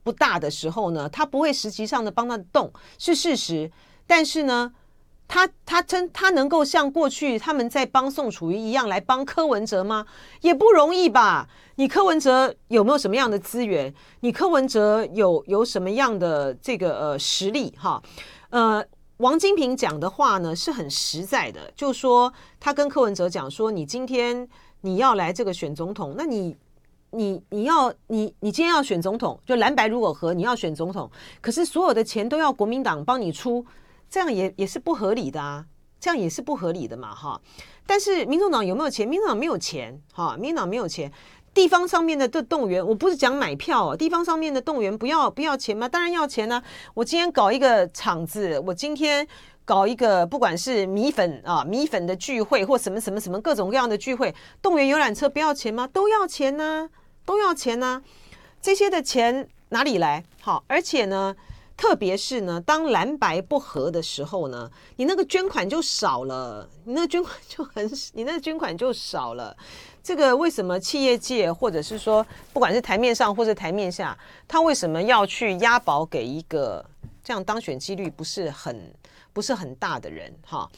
[0.03, 3.71] 不大的时候呢，他不会实际上的帮他动是事实，
[4.07, 4.73] 但是呢。
[5.37, 10.07] 他他真他能够像过去他们在帮宋楚瑜一样来帮柯文哲吗？
[10.41, 11.47] 也不容易吧。
[11.75, 13.93] 你柯文哲有没有什么样的资源？
[14.21, 17.75] 你柯文哲有有什么样的这个呃实力？
[17.77, 18.03] 哈，
[18.49, 18.83] 呃，
[19.19, 24.49] 王金平讲的话呢是很实在的，就说他跟柯文哲讲说，你今天
[24.81, 26.57] 你要来这个选总统，那你
[27.11, 31.11] 你你要你你今天要选总统，就蓝白如果合，你要选总统，
[31.43, 33.63] 可是所有的钱都要国民党帮你出。
[34.09, 35.67] 这样也也是不合理的啊，
[35.99, 37.41] 这样也是不合理的嘛，哈。
[37.87, 39.07] 但是民众党有没有钱？
[39.07, 41.13] 民众党没有钱，哈，民众党没有钱。
[41.55, 45.89] 地方上面的的动员，我不是讲买票哦，地方上面的动员不要不要钱吗？
[45.89, 46.63] 当然要钱呢。
[46.93, 49.27] 我今天搞一个场子，我今天
[49.65, 55.87] 搞一个不管是米粉啊米粉的聚会或什么什么什么各种各样的聚会，动员游览车不要钱吗？
[55.87, 56.91] 都要钱呢，
[57.25, 58.03] 都要钱呢。
[58.61, 60.25] 这些的钱哪里来？
[60.43, 61.35] 好，而且呢。
[61.77, 69.55] 特别是呢，当蓝白不合的时候呢，你那个捐款就少了，你那捐款就很， 你那捐款就少了。
[70.03, 74.17] 这个为什么企业界或者是说，不管是台面上或是台面下，
[74.49, 76.85] 他为什么要去押宝给一个
[77.23, 78.95] 这样当选几率不是很
[79.33, 80.33] 不是很大的人？
[80.47, 80.69] 哈。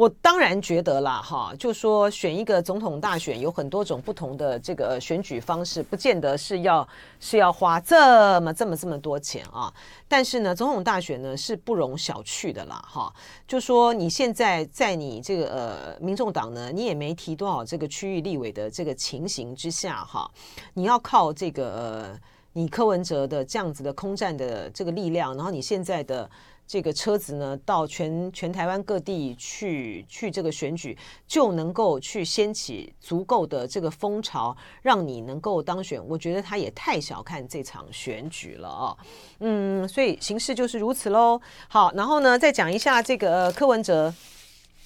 [0.00, 6.88] 我当然觉得啦，哈，就说选一个总统大选有很多种不同的这个选举方式，不见得是要
[7.20, 9.70] 是要花这么这么这么多钱啊。
[10.08, 13.12] 但是呢，总统大选呢是不容小觑的啦，哈。
[13.46, 20.26] 就说你现在在你这个呃民众党呢，你也没提多少这个区域立委的这个情形之下，哈，
[20.72, 22.20] 你要靠这个呃
[22.54, 26.30] 你柯文哲的这样子的空战的这个力量，然后你现在的。
[26.70, 36.00] 这个车子呢，到全全台湾各地去去这个选举，就能够去掀起足够的这个风潮，让你能够当选。
[36.06, 38.98] 我觉得他也太小看这场选举了啊、哦，
[39.40, 41.40] 嗯，所以形势就是如此喽。
[41.66, 44.14] 好，然后呢，再讲一下这个柯文哲，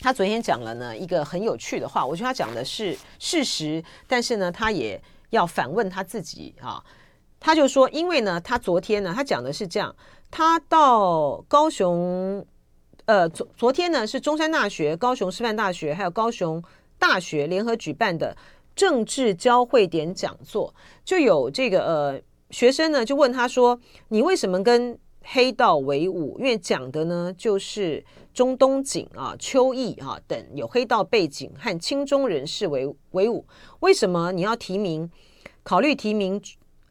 [0.01, 6.83] 他昨天讲了呢一个很有趣的话，我觉得他讲的是事实，但是呢，他也要反问他自己啊。
[7.39, 9.95] 他就说，因为呢，他昨天呢，他讲的是这样。
[10.37, 12.45] 他到高雄，
[13.05, 16.61] 呃，昨昨天呢是中山大学、高雄师范大学还有高雄
[16.99, 18.37] 大学联合举办的
[18.75, 22.21] 政治交汇点讲座，就有这个呃
[22.51, 23.79] 学生呢就问他说
[24.11, 26.37] ：“你为什么跟黑道为伍？
[26.41, 33.47] 因为讲的呢就是中东锦啊、邱毅啊等有黑道背景和亲中人士为为伍，
[33.79, 35.09] 为什么你要提名？
[35.63, 36.43] 考虑提名？”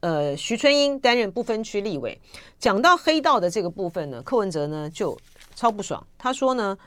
[0.03, 2.19] 呃，徐春英担任不分区立委，
[2.59, 5.17] 讲到黑道的这个部分呢，柯文哲呢就
[5.55, 6.05] 超不爽。
[6.17, 6.77] 他说呢，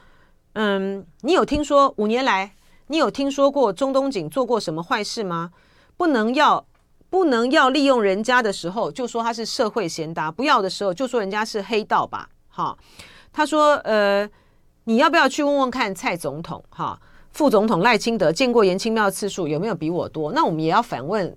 [0.52, 2.52] 嗯，你有听说五年来，
[2.88, 5.50] 你有听说过中东锦做过什么坏事吗？
[5.96, 6.62] 不能要，
[7.09, 12.29] 不能要利用人家的时候就说他是社会贤达，不要的时候就说人家是黑道吧。
[12.50, 12.76] 哈，
[13.33, 14.29] 他说，呃，
[14.85, 16.62] 你要不要去问问看蔡总统？
[16.68, 17.00] 哈，
[17.31, 20.33] 副总统赖清德见过颜清标次数有没有比我多？
[20.33, 21.35] 那我们也要反问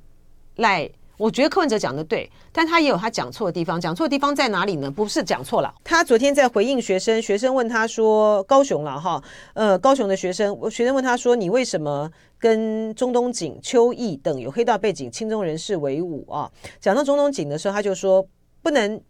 [0.57, 0.91] 赖。
[1.19, 3.79] 我觉得柯文哲讲的对，但他也有他讲错的地方。
[3.79, 4.89] 讲错的地方在哪里呢？
[4.89, 5.75] 不是讲错了。
[5.83, 9.21] 他昨天在回应学生，学生问他说：“高雄了哈，
[9.53, 18.25] 呃，高雄的学生，学生问他说，你为什么跟中东锦、邱毅等有黑道背景青中人士为伍啊？”讲到中东锦的时候，他就说
[18.63, 19.01] ：“不能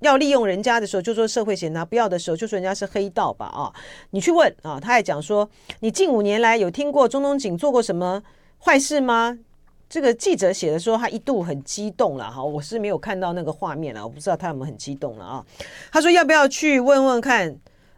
[0.00, 3.44] 要利用人家的时候就说社会贤达，不要的时候就说人家是黑道吧？
[3.48, 3.70] 啊，
[4.12, 5.46] 你去问啊。”他还讲说
[5.80, 8.22] ：“你近五年来有听过中东锦做过什么
[8.64, 9.38] 坏事吗？”
[9.92, 15.44] 这个记者写的说他一度很激动了哈，我是没有看到那个画面了，我不知道他有没有很激动了啊。
[15.92, 17.54] 他说要不要去问问看，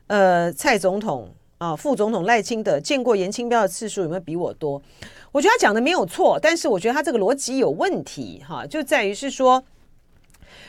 [0.09, 4.83] 呃，蔡总统啊，副总统赖清德见过颜清标的次数有没有比我多？
[5.31, 9.63] 我觉得他讲的没有错，但是我觉得他这个逻辑有问题哈，就在于是说，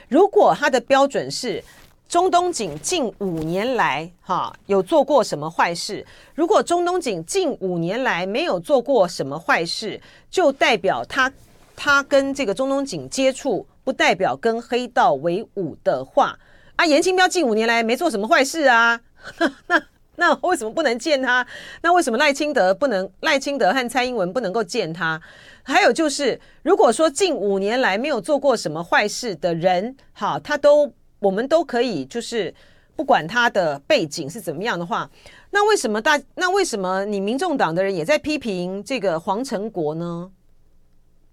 [0.08, 1.64] 如果他的标准是。
[2.08, 6.06] 中东锦近五年来，哈有做过什么坏事？
[6.36, 11.32] 如果中东锦近五年来没有做过什么坏事，就代表他
[11.76, 16.38] 他跟这个中东锦接触，不代表跟黑道为伍的话，
[16.76, 19.02] 啊，严清标近五年来没做什么坏事啊，
[19.68, 19.84] 那
[20.16, 21.46] 那为什么不能见他？
[21.82, 23.10] 那为什么赖清德不能？
[23.22, 25.20] 赖清德和蔡英文不能够见他？
[25.64, 30.94] 还有就是，如果说近五年来没有做过什么坏事的人，哈，他都。
[31.20, 32.54] 我们都可以，就是
[32.96, 35.10] 不管他的背景是怎么样的话，
[35.52, 36.20] 那为什么大？
[36.36, 40.32] 那为什么你民众党的人也在批评这个黄成国呢？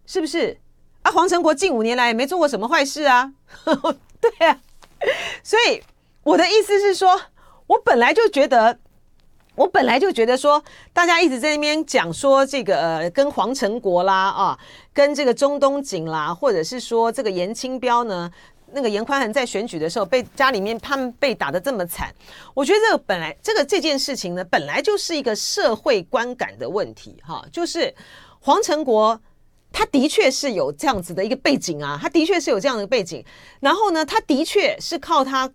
[0.07, 0.59] 是不是
[1.03, 1.11] 啊？
[1.13, 3.33] 黄成国近五年来也没做过什么坏事啊，
[4.21, 4.61] 对啊。
[5.43, 5.83] 所以
[6.23, 7.21] 我的意思是说，
[7.67, 8.79] 我本来就觉得，
[9.55, 14.59] 我本来就觉得说，大家一直在那边讲说这个呃，跟黄成国啦啊，
[14.93, 18.31] 跟这个中东锦啦，或者是说这个严清标呢。
[18.75, 22.13] 那个严宽恒在选举的时候被家里面他们被打得这么惨，
[22.55, 27.95] 我觉得这个本来这个这件事情呢，本来就是一个社会观感的问题哈，就是
[28.41, 29.21] 黄成国
[29.71, 33.25] 他的确是有这样子的一个背景啊，他的确是有这样的背景，
[33.61, 35.51] 然后呢，他的确是靠他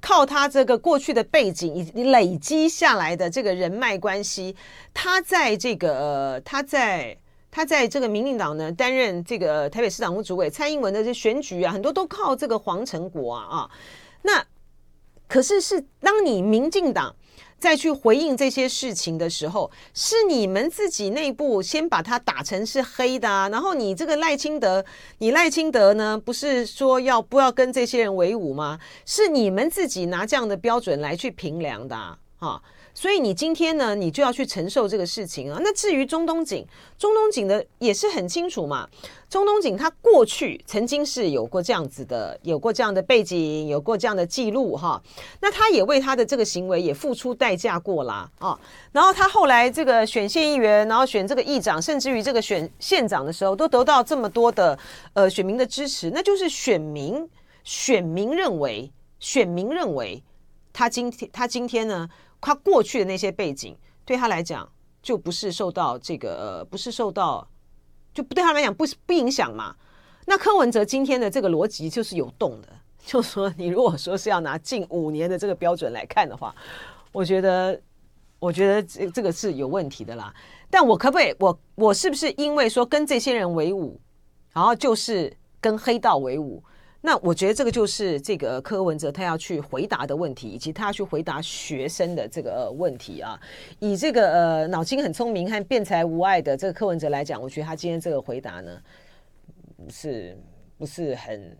[0.00, 4.56] 靠他这个过去的背景以及累积下来的这个人脉关系，
[4.92, 7.16] 他在这个他在。
[7.52, 13.70] 他在这个民进党呢担任这个台北市党部主委，蔡英文的这选举啊，很多都靠这个黄成国啊啊。
[14.22, 14.42] 那
[15.28, 17.14] 可是是当你民进党
[17.58, 23.48] 再去回应这些事情的时候，是你们自己内部先把他打成是黑的啊。
[23.50, 24.84] 然后你这个赖清德，
[25.18, 28.80] 你赖清德呢，不是说要不要跟这些人为伍吗？
[29.04, 32.18] 是你们自己拿这样的标准来去评量的啊。
[32.38, 32.62] 啊
[32.94, 35.58] 所以你今天呢，你就要去承受这个事情啊。
[35.62, 36.64] 那至于中东锦，
[36.98, 38.88] 中东锦的也是很清楚嘛。
[39.30, 45.02] 中东锦他过去曾经是有过这样子的，有过这样的背景，有过这样的记录哈。
[45.40, 48.58] 那他也为他的这个行为也付出代价过啦啊。
[48.92, 54.78] 然后他后来这个选县议员，然后选这个议长，甚至于这个选县长的时候，都得到这么多的
[55.14, 57.26] 呃选民的支持，那就是选民
[57.64, 60.22] 选民认为选民认为
[60.74, 62.06] 他今天他今天呢。
[62.42, 63.74] 他过去的那些背景
[64.04, 67.48] 对他来讲就不是受到这个呃，不是受到，
[68.12, 69.74] 就不对他来讲不不影响嘛。
[70.26, 72.68] 那柯文哲今天的这个逻辑就是有动的，
[73.04, 76.54] 就说你如果说是要拿近五年的这个标准来看的话，
[77.12, 77.80] 我觉得
[78.38, 80.34] 我觉得这这个是有问题的啦。
[80.70, 84.00] 但我可不可以我我是不是因为说跟这些人为伍，
[84.52, 86.62] 然后就是跟黑道为伍？
[87.04, 93.38] 那我觉得这个就是这个柯文哲他要去回答的问题，以及他要去回答学生的这个问题啊。
[93.80, 98.80] 以这个呃脑筋很聪明和辩才无碍的这个柯文哲来讲，我觉得他今天这个回答呢，
[99.90, 100.38] 是
[100.78, 101.58] 不是很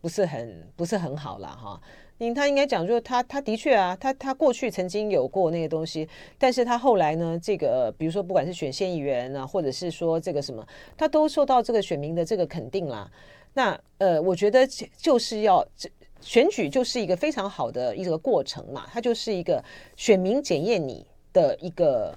[0.00, 1.80] 不是很不是很好了哈？
[2.18, 10.64] 因为他应该讲说他他的确啊，他他过去曾经有过那个东西，但是他后来呢，这个比如说不管是选县议员啊，或者是说这个什么，
[10.96, 13.10] 他都受到这个选民的这个肯定啦。
[13.54, 14.66] 那呃，我觉得
[14.98, 15.88] 就是要这
[16.20, 19.62] 选举就是一个非常好的一个过程嘛，它就是一个
[19.96, 22.12] 选民检验你的一个，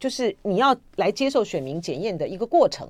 [0.00, 2.88] 就是你要来接受选民检验的一个过程。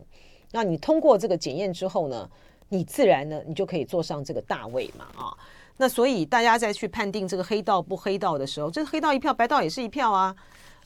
[0.53, 2.31] 那你通过这个检验之后呢，
[2.69, 5.37] 你自然呢，你就可以坐上这个大位嘛啊。
[5.77, 10.37] 那所以大家再去判定这个黑道不黑道的时候，这黑道一票，白道也是一票啊。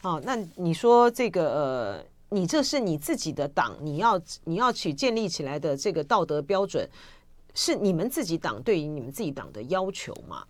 [0.00, 2.04] 啊，那你说这个呃。
[2.32, 6.88] 你这是你自己的党，你要你要去建立起来的这个道德标准，
[7.54, 10.44] 是你们自己党对于你们自己党的要求嘛？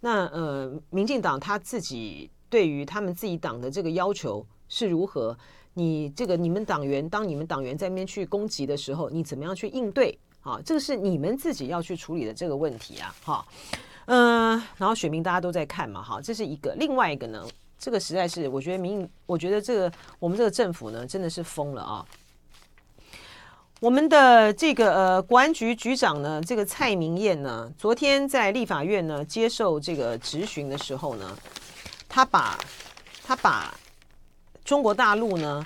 [0.00, 5.36] 那呃，民进党他自己对于他们自己党的这个要求是如何？
[5.74, 10.18] 你这个你们党员，当你们党员在那边去攻击的时候，你怎么样去应对？
[10.40, 13.14] 啊，这个是你们自己要去处理的这个问题啊！
[13.22, 13.46] 哈，
[14.06, 17.46] 嗯，然后选民大家都在看嘛，哈，这是一个，另外一个呢？
[17.78, 22.04] 这个实在是，我觉得民，我觉得这个我们这个政府呢，真的是疯了啊！
[23.78, 31.38] 我们的这个呃国安局局长呢，这个蔡明彦呢，昨天在立法院呢接受这个质询的时候呢，
[32.08, 32.58] 他把
[33.24, 33.72] 他把
[34.64, 35.64] 中国大陆呢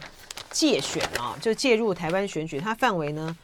[0.51, 3.35] 借选啊，就介入台湾选举，他范围呢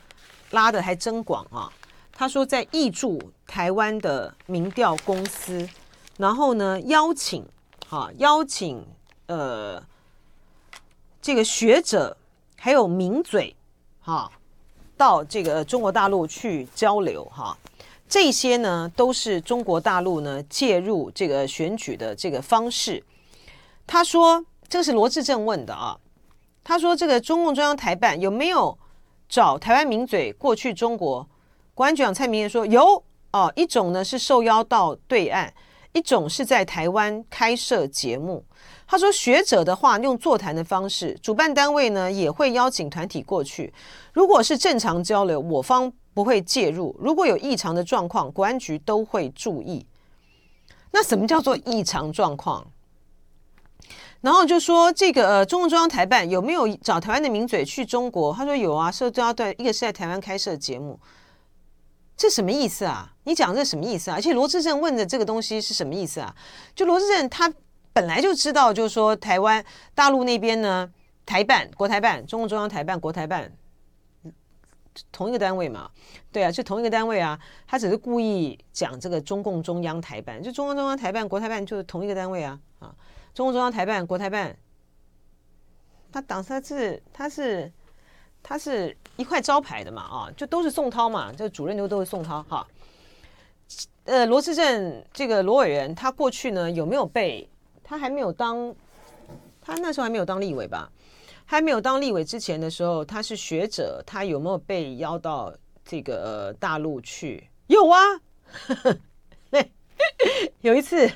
[0.50, 1.72] 拉得还真广啊！
[2.12, 5.66] 他说在挹注台湾的民调公司，
[6.18, 7.42] 然后呢邀请。
[7.90, 8.84] 好，邀请
[9.28, 9.82] 呃
[11.22, 12.14] 这个学者
[12.54, 13.56] 还有名嘴，
[14.02, 14.30] 哈，
[14.94, 17.56] 到这个中国大陆去交流哈，
[18.06, 23.02] 这些呢都是中国大陆呢介入这个选举的这个方式。
[23.86, 25.98] 他说，这个是罗志政问的啊。
[26.62, 28.76] 他说，这个中共中央台办有没有
[29.30, 31.26] 找台湾名嘴过去中国？
[31.72, 35.50] 国安局长蔡明彦说有哦，一种呢是受邀到对岸，
[35.98, 38.44] 一种是在台湾开设节目。
[38.86, 43.72] 他说：“学者的话，用座谈的方式，主办单位呢也会邀请团体过去。
[44.12, 49.84] 如果是正常交流，我方不会介入；如果有异常的状况，国安局都会注意。
[50.92, 52.64] 那什么叫做异常状况？
[54.20, 58.32] 然后就说这个呃，中共中央台办有没有找台湾的名嘴去中国？
[58.32, 60.98] 他说有啊，社交对，一个是在台湾开设节目，
[62.18, 63.10] 这什么意思啊？
[63.24, 64.16] 你讲这什么意思啊？
[64.16, 66.36] 而且罗志政问的这个东西是什么意思啊？
[66.74, 67.50] 就罗志政他。”
[67.90, 70.88] 本来就知道，就是说台湾大陆那边呢，
[71.26, 73.50] 台办、国台办、中共中央台办、国台办，
[75.10, 75.90] 同一个单位嘛，
[76.30, 77.36] 对啊，是同一个单位啊。
[77.66, 82.94] 他只是故意讲这个中共中央台办，就中共中央台办、国台办就是同一个单位啊啊，
[83.34, 84.56] 中共中央台办、国台办，
[86.12, 87.72] 他党他是他是
[88.42, 92.66] 他是一块招牌的嘛啊，就都是宋涛嘛，这主任都都是宋涛哈。
[94.04, 97.48] 呃，罗致政这个罗委员，他过去呢有没有被？
[97.84, 98.74] 他还没有当，
[99.60, 100.90] 他那时候还没有当立委吧？
[101.44, 107.48] 还没有当立委之前的时候，他是学者，他有没有被邀到这个、大陆去？
[107.68, 108.00] 有啊，
[109.48, 109.64] 那，
[110.60, 111.10] 有一次，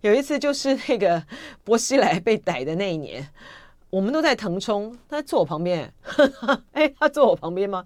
[0.00, 1.22] 有一次就是那个
[1.64, 3.26] 薄熙来被逮的那一年，
[3.90, 5.92] 我们都在腾冲，他坐我旁边，
[6.72, 7.84] 哎，他坐我旁边吗？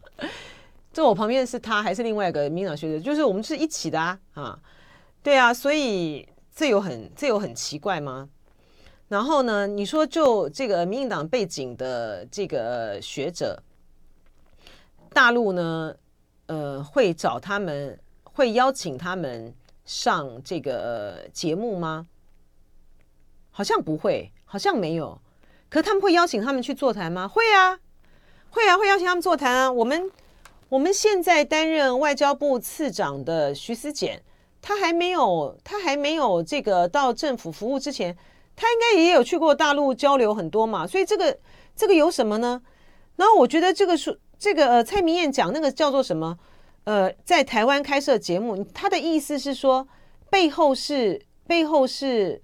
[0.92, 3.00] 坐我旁边的是他还是另外一个民党学者？
[3.02, 4.58] 就是我们是一起的啊，啊，
[5.22, 6.28] 对啊，所以。
[6.56, 8.28] 这有很这有很奇怪吗？
[9.08, 13.60] 然后呢，你说就这个民进党背景的这个学者，
[15.12, 15.92] 大陆呢，
[16.46, 19.52] 呃，会找他们，会邀请他们
[19.84, 22.06] 上这个节目吗？
[23.50, 25.20] 好像不会，好像没有。
[25.74, 27.26] 可他们会邀请他们去座谈吗？
[27.26, 27.76] 会啊，
[28.50, 29.72] 会啊，会邀请他们座谈啊。
[29.72, 30.08] 我们
[30.68, 34.22] 我们现在担任外交部次长的徐思俭。
[34.62, 38.16] 他还没有，他还没有这个到政府服务之前，
[38.54, 41.36] 他应该也有去过大陆交流很多嘛，所以这个
[41.74, 42.62] 这个有什么呢？
[43.16, 46.38] 然后我觉得这个是这个呃蔡明燕讲那个叫做什么
[46.84, 49.88] 呃，在台湾开设节目，他的意思是说
[50.30, 52.40] 背后是背后是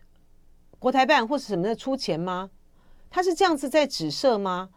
[0.81, 2.51] 国台办或是什么的出钱吗？
[3.11, 4.71] 他是这样子在指涉吗？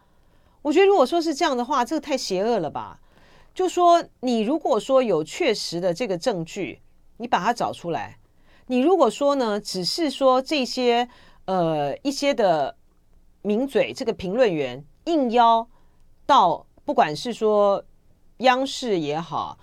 [0.62, 3.00] 我觉得如果说是这样的话，这个太邪恶了吧？
[3.54, 6.80] 就说你如果说有确实的这个证据。
[7.18, 8.18] 你把它找出来。
[8.66, 11.08] 你如果说呢，只是说这些
[11.44, 12.76] 呃一些的
[13.42, 15.68] 名嘴，这个评论员应邀
[16.26, 17.84] 到，不管是说
[18.38, 19.56] 央视也好，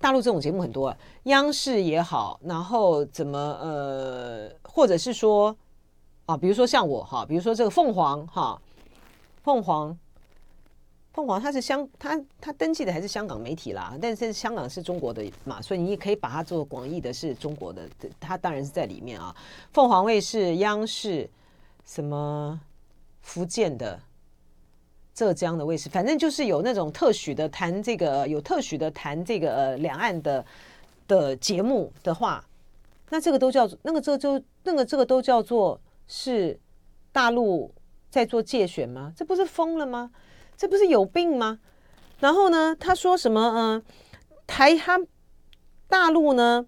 [0.00, 5.54] 大陆这种节目很多，央视也好，然后怎么呃，或者是说
[6.28, 8.60] 啊，比如说像我哈，比如说这个凤凰哈，
[9.42, 9.98] 凤凰。
[11.10, 17.88] 凤凰它是香，它它登记的还是香港媒体啦，但是香港是中国的嘛，所以你也可以把它做广义的是中国的，
[18.20, 19.34] 它当然是在里面啊。
[19.72, 21.28] 凤凰卫视、央视、
[21.84, 22.60] 什么
[23.22, 23.98] 福建的、
[25.12, 30.44] 浙江的卫视，反正就是有那种特许的谈这个，有特许的谈这个呃两岸的
[31.08, 32.44] 的节目的话，
[33.08, 36.58] 那这个都叫做那个这就那个这个都叫做是
[37.12, 37.72] 大陆
[38.10, 39.12] 在做介选吗？
[39.14, 40.10] 这不是疯了吗？
[40.56, 41.60] 这不是有病吗？
[42.18, 43.40] 然后呢，他说什么？
[43.54, 43.82] 嗯、
[44.46, 44.98] 台他
[45.86, 46.66] 大陆呢？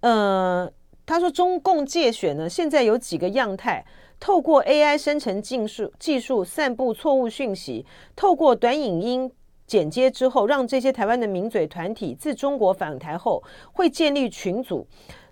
[0.00, 0.72] 呃，
[1.04, 3.84] 他说中共介选呢，现在有几个样态，
[4.18, 7.84] 透过 AI 生成技术技术散布错误讯息，
[8.16, 9.30] 透过短影音
[9.66, 13.42] 剪接之后，让这些台湾的名嘴团体自中国返台后，
[13.72, 14.86] 会建立群组。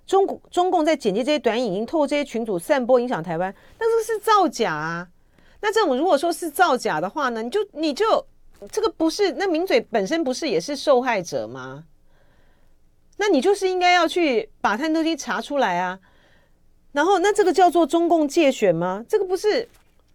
[0.09, 5.07] 中中共在剪辑这些短影音，透过这些群组散播影响台湾，那这个是造假啊！
[5.61, 8.25] 那这种如果说是造假的话呢，你就你就
[8.71, 11.83] 这个不是那名嘴本身不是也是受害者吗？
[13.17, 15.99] 那你就是应该要去把他东西查出来啊。
[16.91, 19.05] 然后那这个叫做中共借选吗？
[19.07, 19.69] 这个不是，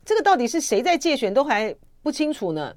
[0.05, 1.73] 这个到底是谁在借选都还
[2.03, 2.75] 不清楚呢。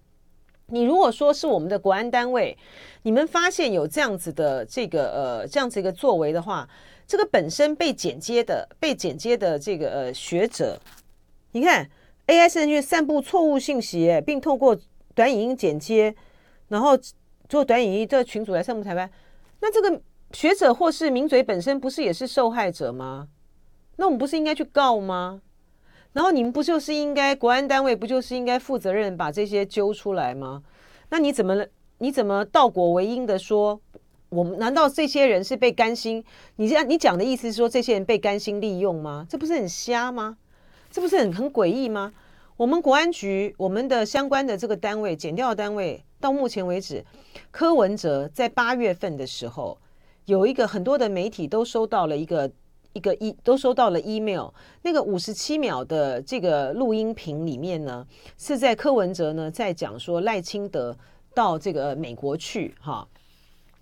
[0.68, 2.56] 你如果说是我们的国安单位，
[3.02, 6.68] 你们发现有这样子的这个呃这样子一个作为的话，
[7.08, 10.80] 这个本身被剪接的被剪接的这个呃学者，
[11.54, 11.90] 你看。
[12.28, 14.78] AI 甚至散布错误信息，并透过
[15.16, 16.14] 短影音剪接，
[16.68, 16.90] 然后
[17.48, 19.10] 做短影音这群组来散布台湾。
[19.62, 20.02] 那这个
[20.34, 23.30] 学者或是名嘴本身不是也是受害者吗？
[23.96, 25.42] 那我们不是应该去告吗？
[26.12, 30.62] 然后你们不就是应该国安单位不就是应该负责任把这些揪出来吗？
[31.12, 31.66] 那你怎么
[32.00, 33.80] 你怎么倒果为因的说，
[34.30, 36.24] 我们难道这些人是被甘心？
[36.58, 39.26] 你这样你讲的意思是说，这些人被甘心利用吗？
[39.30, 40.38] 这不是很瞎吗？
[40.92, 42.14] 这不是很很诡异吗？
[42.58, 47.06] 我们国安局，我们的相关的这个单位，减调单位，到目前为止，
[47.52, 49.78] 柯文哲在八月份的时候，
[50.26, 52.52] 有一个很多的媒体都收到了一个
[52.94, 54.50] 一个一都收到了 email，
[54.82, 58.06] 那个五十七秒的这个录音频里面呢，
[58.38, 60.98] 是在柯文哲呢在讲说赖清德
[61.36, 63.08] 到这个美国去，哈，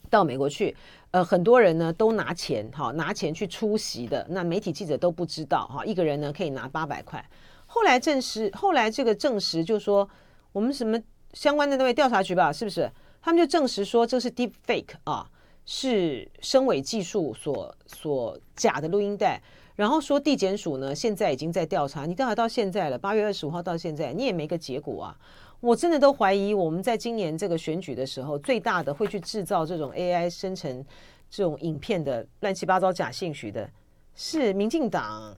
[0.09, 0.75] 到美国去，
[1.11, 7.23] 呃，很多人呢都拿钱，哈，拿钱去出席的，那媒体记者都不知道，哈，一个人呢可以拿八百块。
[7.65, 10.07] 后来证实，后来这个证实就说，
[10.51, 10.99] 我们什么
[11.33, 12.89] 相关的那位调查局吧，是不是？
[13.21, 15.27] 他们就证实说这是 deep fake 啊，
[15.65, 19.41] 是声伪技术所所假的录音带。
[19.75, 25.17] 然后说地检署呢，现在已经在调查，你调查到现在了，八月二十五号到现在，你也没个结果啊。
[25.59, 30.85] 我真的都怀疑，我们在今年这个选举的时候，最大的会去制造这种 AI 生成
[31.29, 33.69] 这种影片的乱七八糟假信息的，
[34.13, 35.35] 是民进党。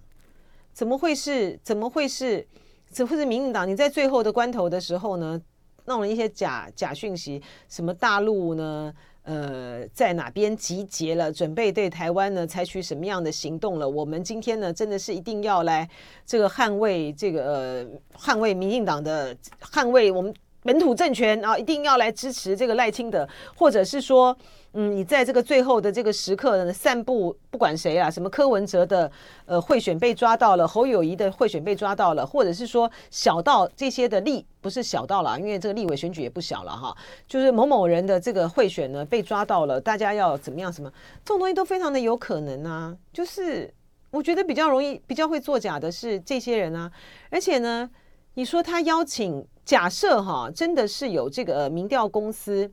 [0.73, 1.59] 怎么会是？
[1.63, 2.45] 怎么会是？
[2.89, 3.67] 怎么会是民进党？
[3.67, 5.41] 你在最后的关头的时候呢，
[5.85, 8.93] 弄了一些假假讯息，什么大陆呢？
[9.27, 13.87] 呃，在哪边集结了，准备对台湾呢采取什么样的行动了？
[13.87, 15.87] 我们今天呢，真的是一定要来
[16.25, 17.85] 这个捍卫这个呃，
[18.17, 20.33] 捍卫民进党的，捍卫我们
[20.67, 24.37] 本土政权啊，一定要来支持这个赖清德，或者是说。
[24.73, 29.09] 嗯，你在这个最后的这个时刻呢，散布不管谁啊，什么柯文哲的
[29.45, 36.95] 呃贿选被抓到了，侯友谊的贿选被抓到了，或者是说小到这些的立不是小到了，因为这个立委选举也不小了哈，
[37.27, 40.91] 就是某某人的这个贿选呢被抓到了，大家要怎么样什么
[41.25, 43.73] 这种东西都非常的有可能啊，就是
[44.11, 46.91] 我觉得比较容易比较会作假的是这些人啊，
[47.31, 47.89] 而且呢，
[48.37, 52.71] 你说他邀请，假设哈真的是有这个民调公司。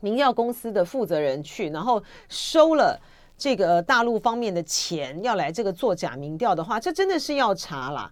[0.00, 2.96] 民调公司的负责人去，然后收了
[3.36, 8.08] 这个大陆方面的钱，要来这个做假民调的话，这真的是要查啦。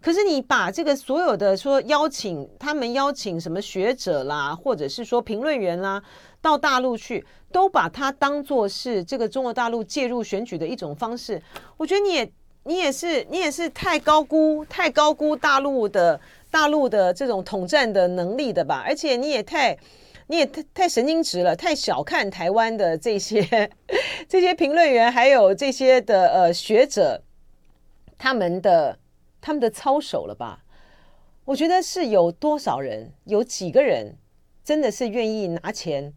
[0.00, 6.02] 可是你把这个所有的说邀请他们邀请什么学者啦，或者是说评论员啦，
[6.40, 11.42] 到大陆去，都把它当作是这个中国大陆介入选举的一种方式。
[11.76, 12.32] 我觉得你也
[12.66, 19.76] 你也是你也是太高估太高估大陆的大陆的这种统战的能力的吧，而且你也太。
[20.28, 23.70] 你也太太神经质了，太小看台湾的这些
[24.28, 27.22] 这些评论员，还有这些的呃学者，
[28.18, 28.98] 他们的
[29.40, 30.64] 他们的操守了吧？
[31.44, 34.16] 我觉得是有多少人，有几个人
[34.64, 36.12] 真的是愿意拿钱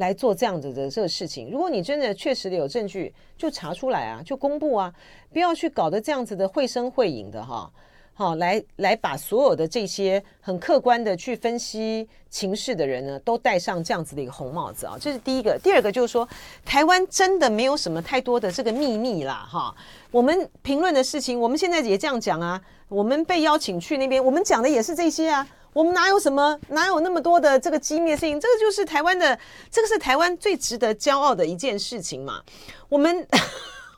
[0.00, 1.50] 来做这样子的这个事情？
[1.50, 4.92] 如果你真的确实的有证据，就查出来啊，就公布啊，
[5.30, 7.70] 不要去搞得这样子的绘声绘影的哈。
[8.14, 15.58] 好，来来把所有的这些很客观的去分析情势的人呢，都戴上这样子的一个红帽子啊，这是第一个。
[15.62, 16.28] 第二个就是说，
[16.64, 19.74] 台湾真的没有什么太多的这个秘密啦，哈。
[20.10, 22.60] 我们评论的事情，我们现在也这样讲啊。
[22.88, 25.46] 我们被邀请去那边，我们讲的也是这些啊。
[25.72, 28.40] 我们哪有什么，哪有那么多的这个机密的事情？
[28.40, 29.38] 这个就是台湾的，
[29.70, 32.40] 这个是台湾最值得骄傲的一件事情嘛。
[32.88, 33.26] 我们。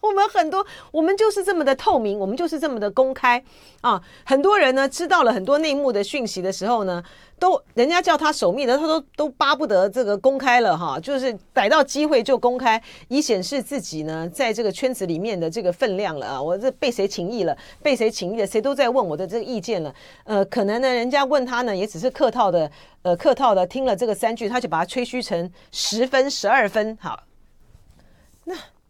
[0.02, 3.42] 我们很多，我们就是这么的透明，我们就是这么的公开
[3.80, 4.02] 啊！
[4.24, 7.00] 很多人呢知道了很多内幕的讯息的时候呢，
[7.38, 16.42] 都人家叫他守密的，他都都巴不得这个公开了哈，就是逮到机会就公开，以显示自己呢在这个圈子里面的这个分量了啊！
[16.42, 19.94] 我这被谁请益了，被谁请益了，谁都在问我的这个意见了。
[20.24, 22.68] 呃，可能呢，人家问他呢，也只是客套的，
[23.02, 26.98] 呃，客套的听了这个三句，他就把它吹嘘成十分、十二分。
[27.00, 27.16] 好，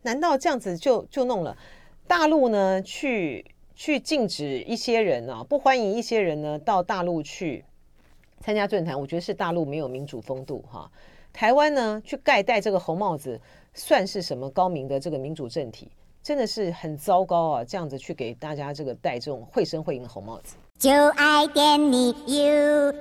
[0.03, 1.57] 难道这样子就就弄了？
[2.07, 3.45] 大陆呢，去
[3.75, 7.65] 去禁止一些人啊，不欢迎一些人呢到大陆去
[8.41, 10.91] 参加论坛，我觉得是大陆没有民主风度哈。
[11.33, 13.41] 台湾呢，去盖戴这个红帽子，
[13.73, 15.89] 算是什么高明的这个民主政体？
[16.23, 17.65] 真的是很糟糕啊！
[17.65, 20.55] 这样子去给大家这个戴这种绘声绘影的红帽子。
[20.79, 22.93] 就爱点你 UFO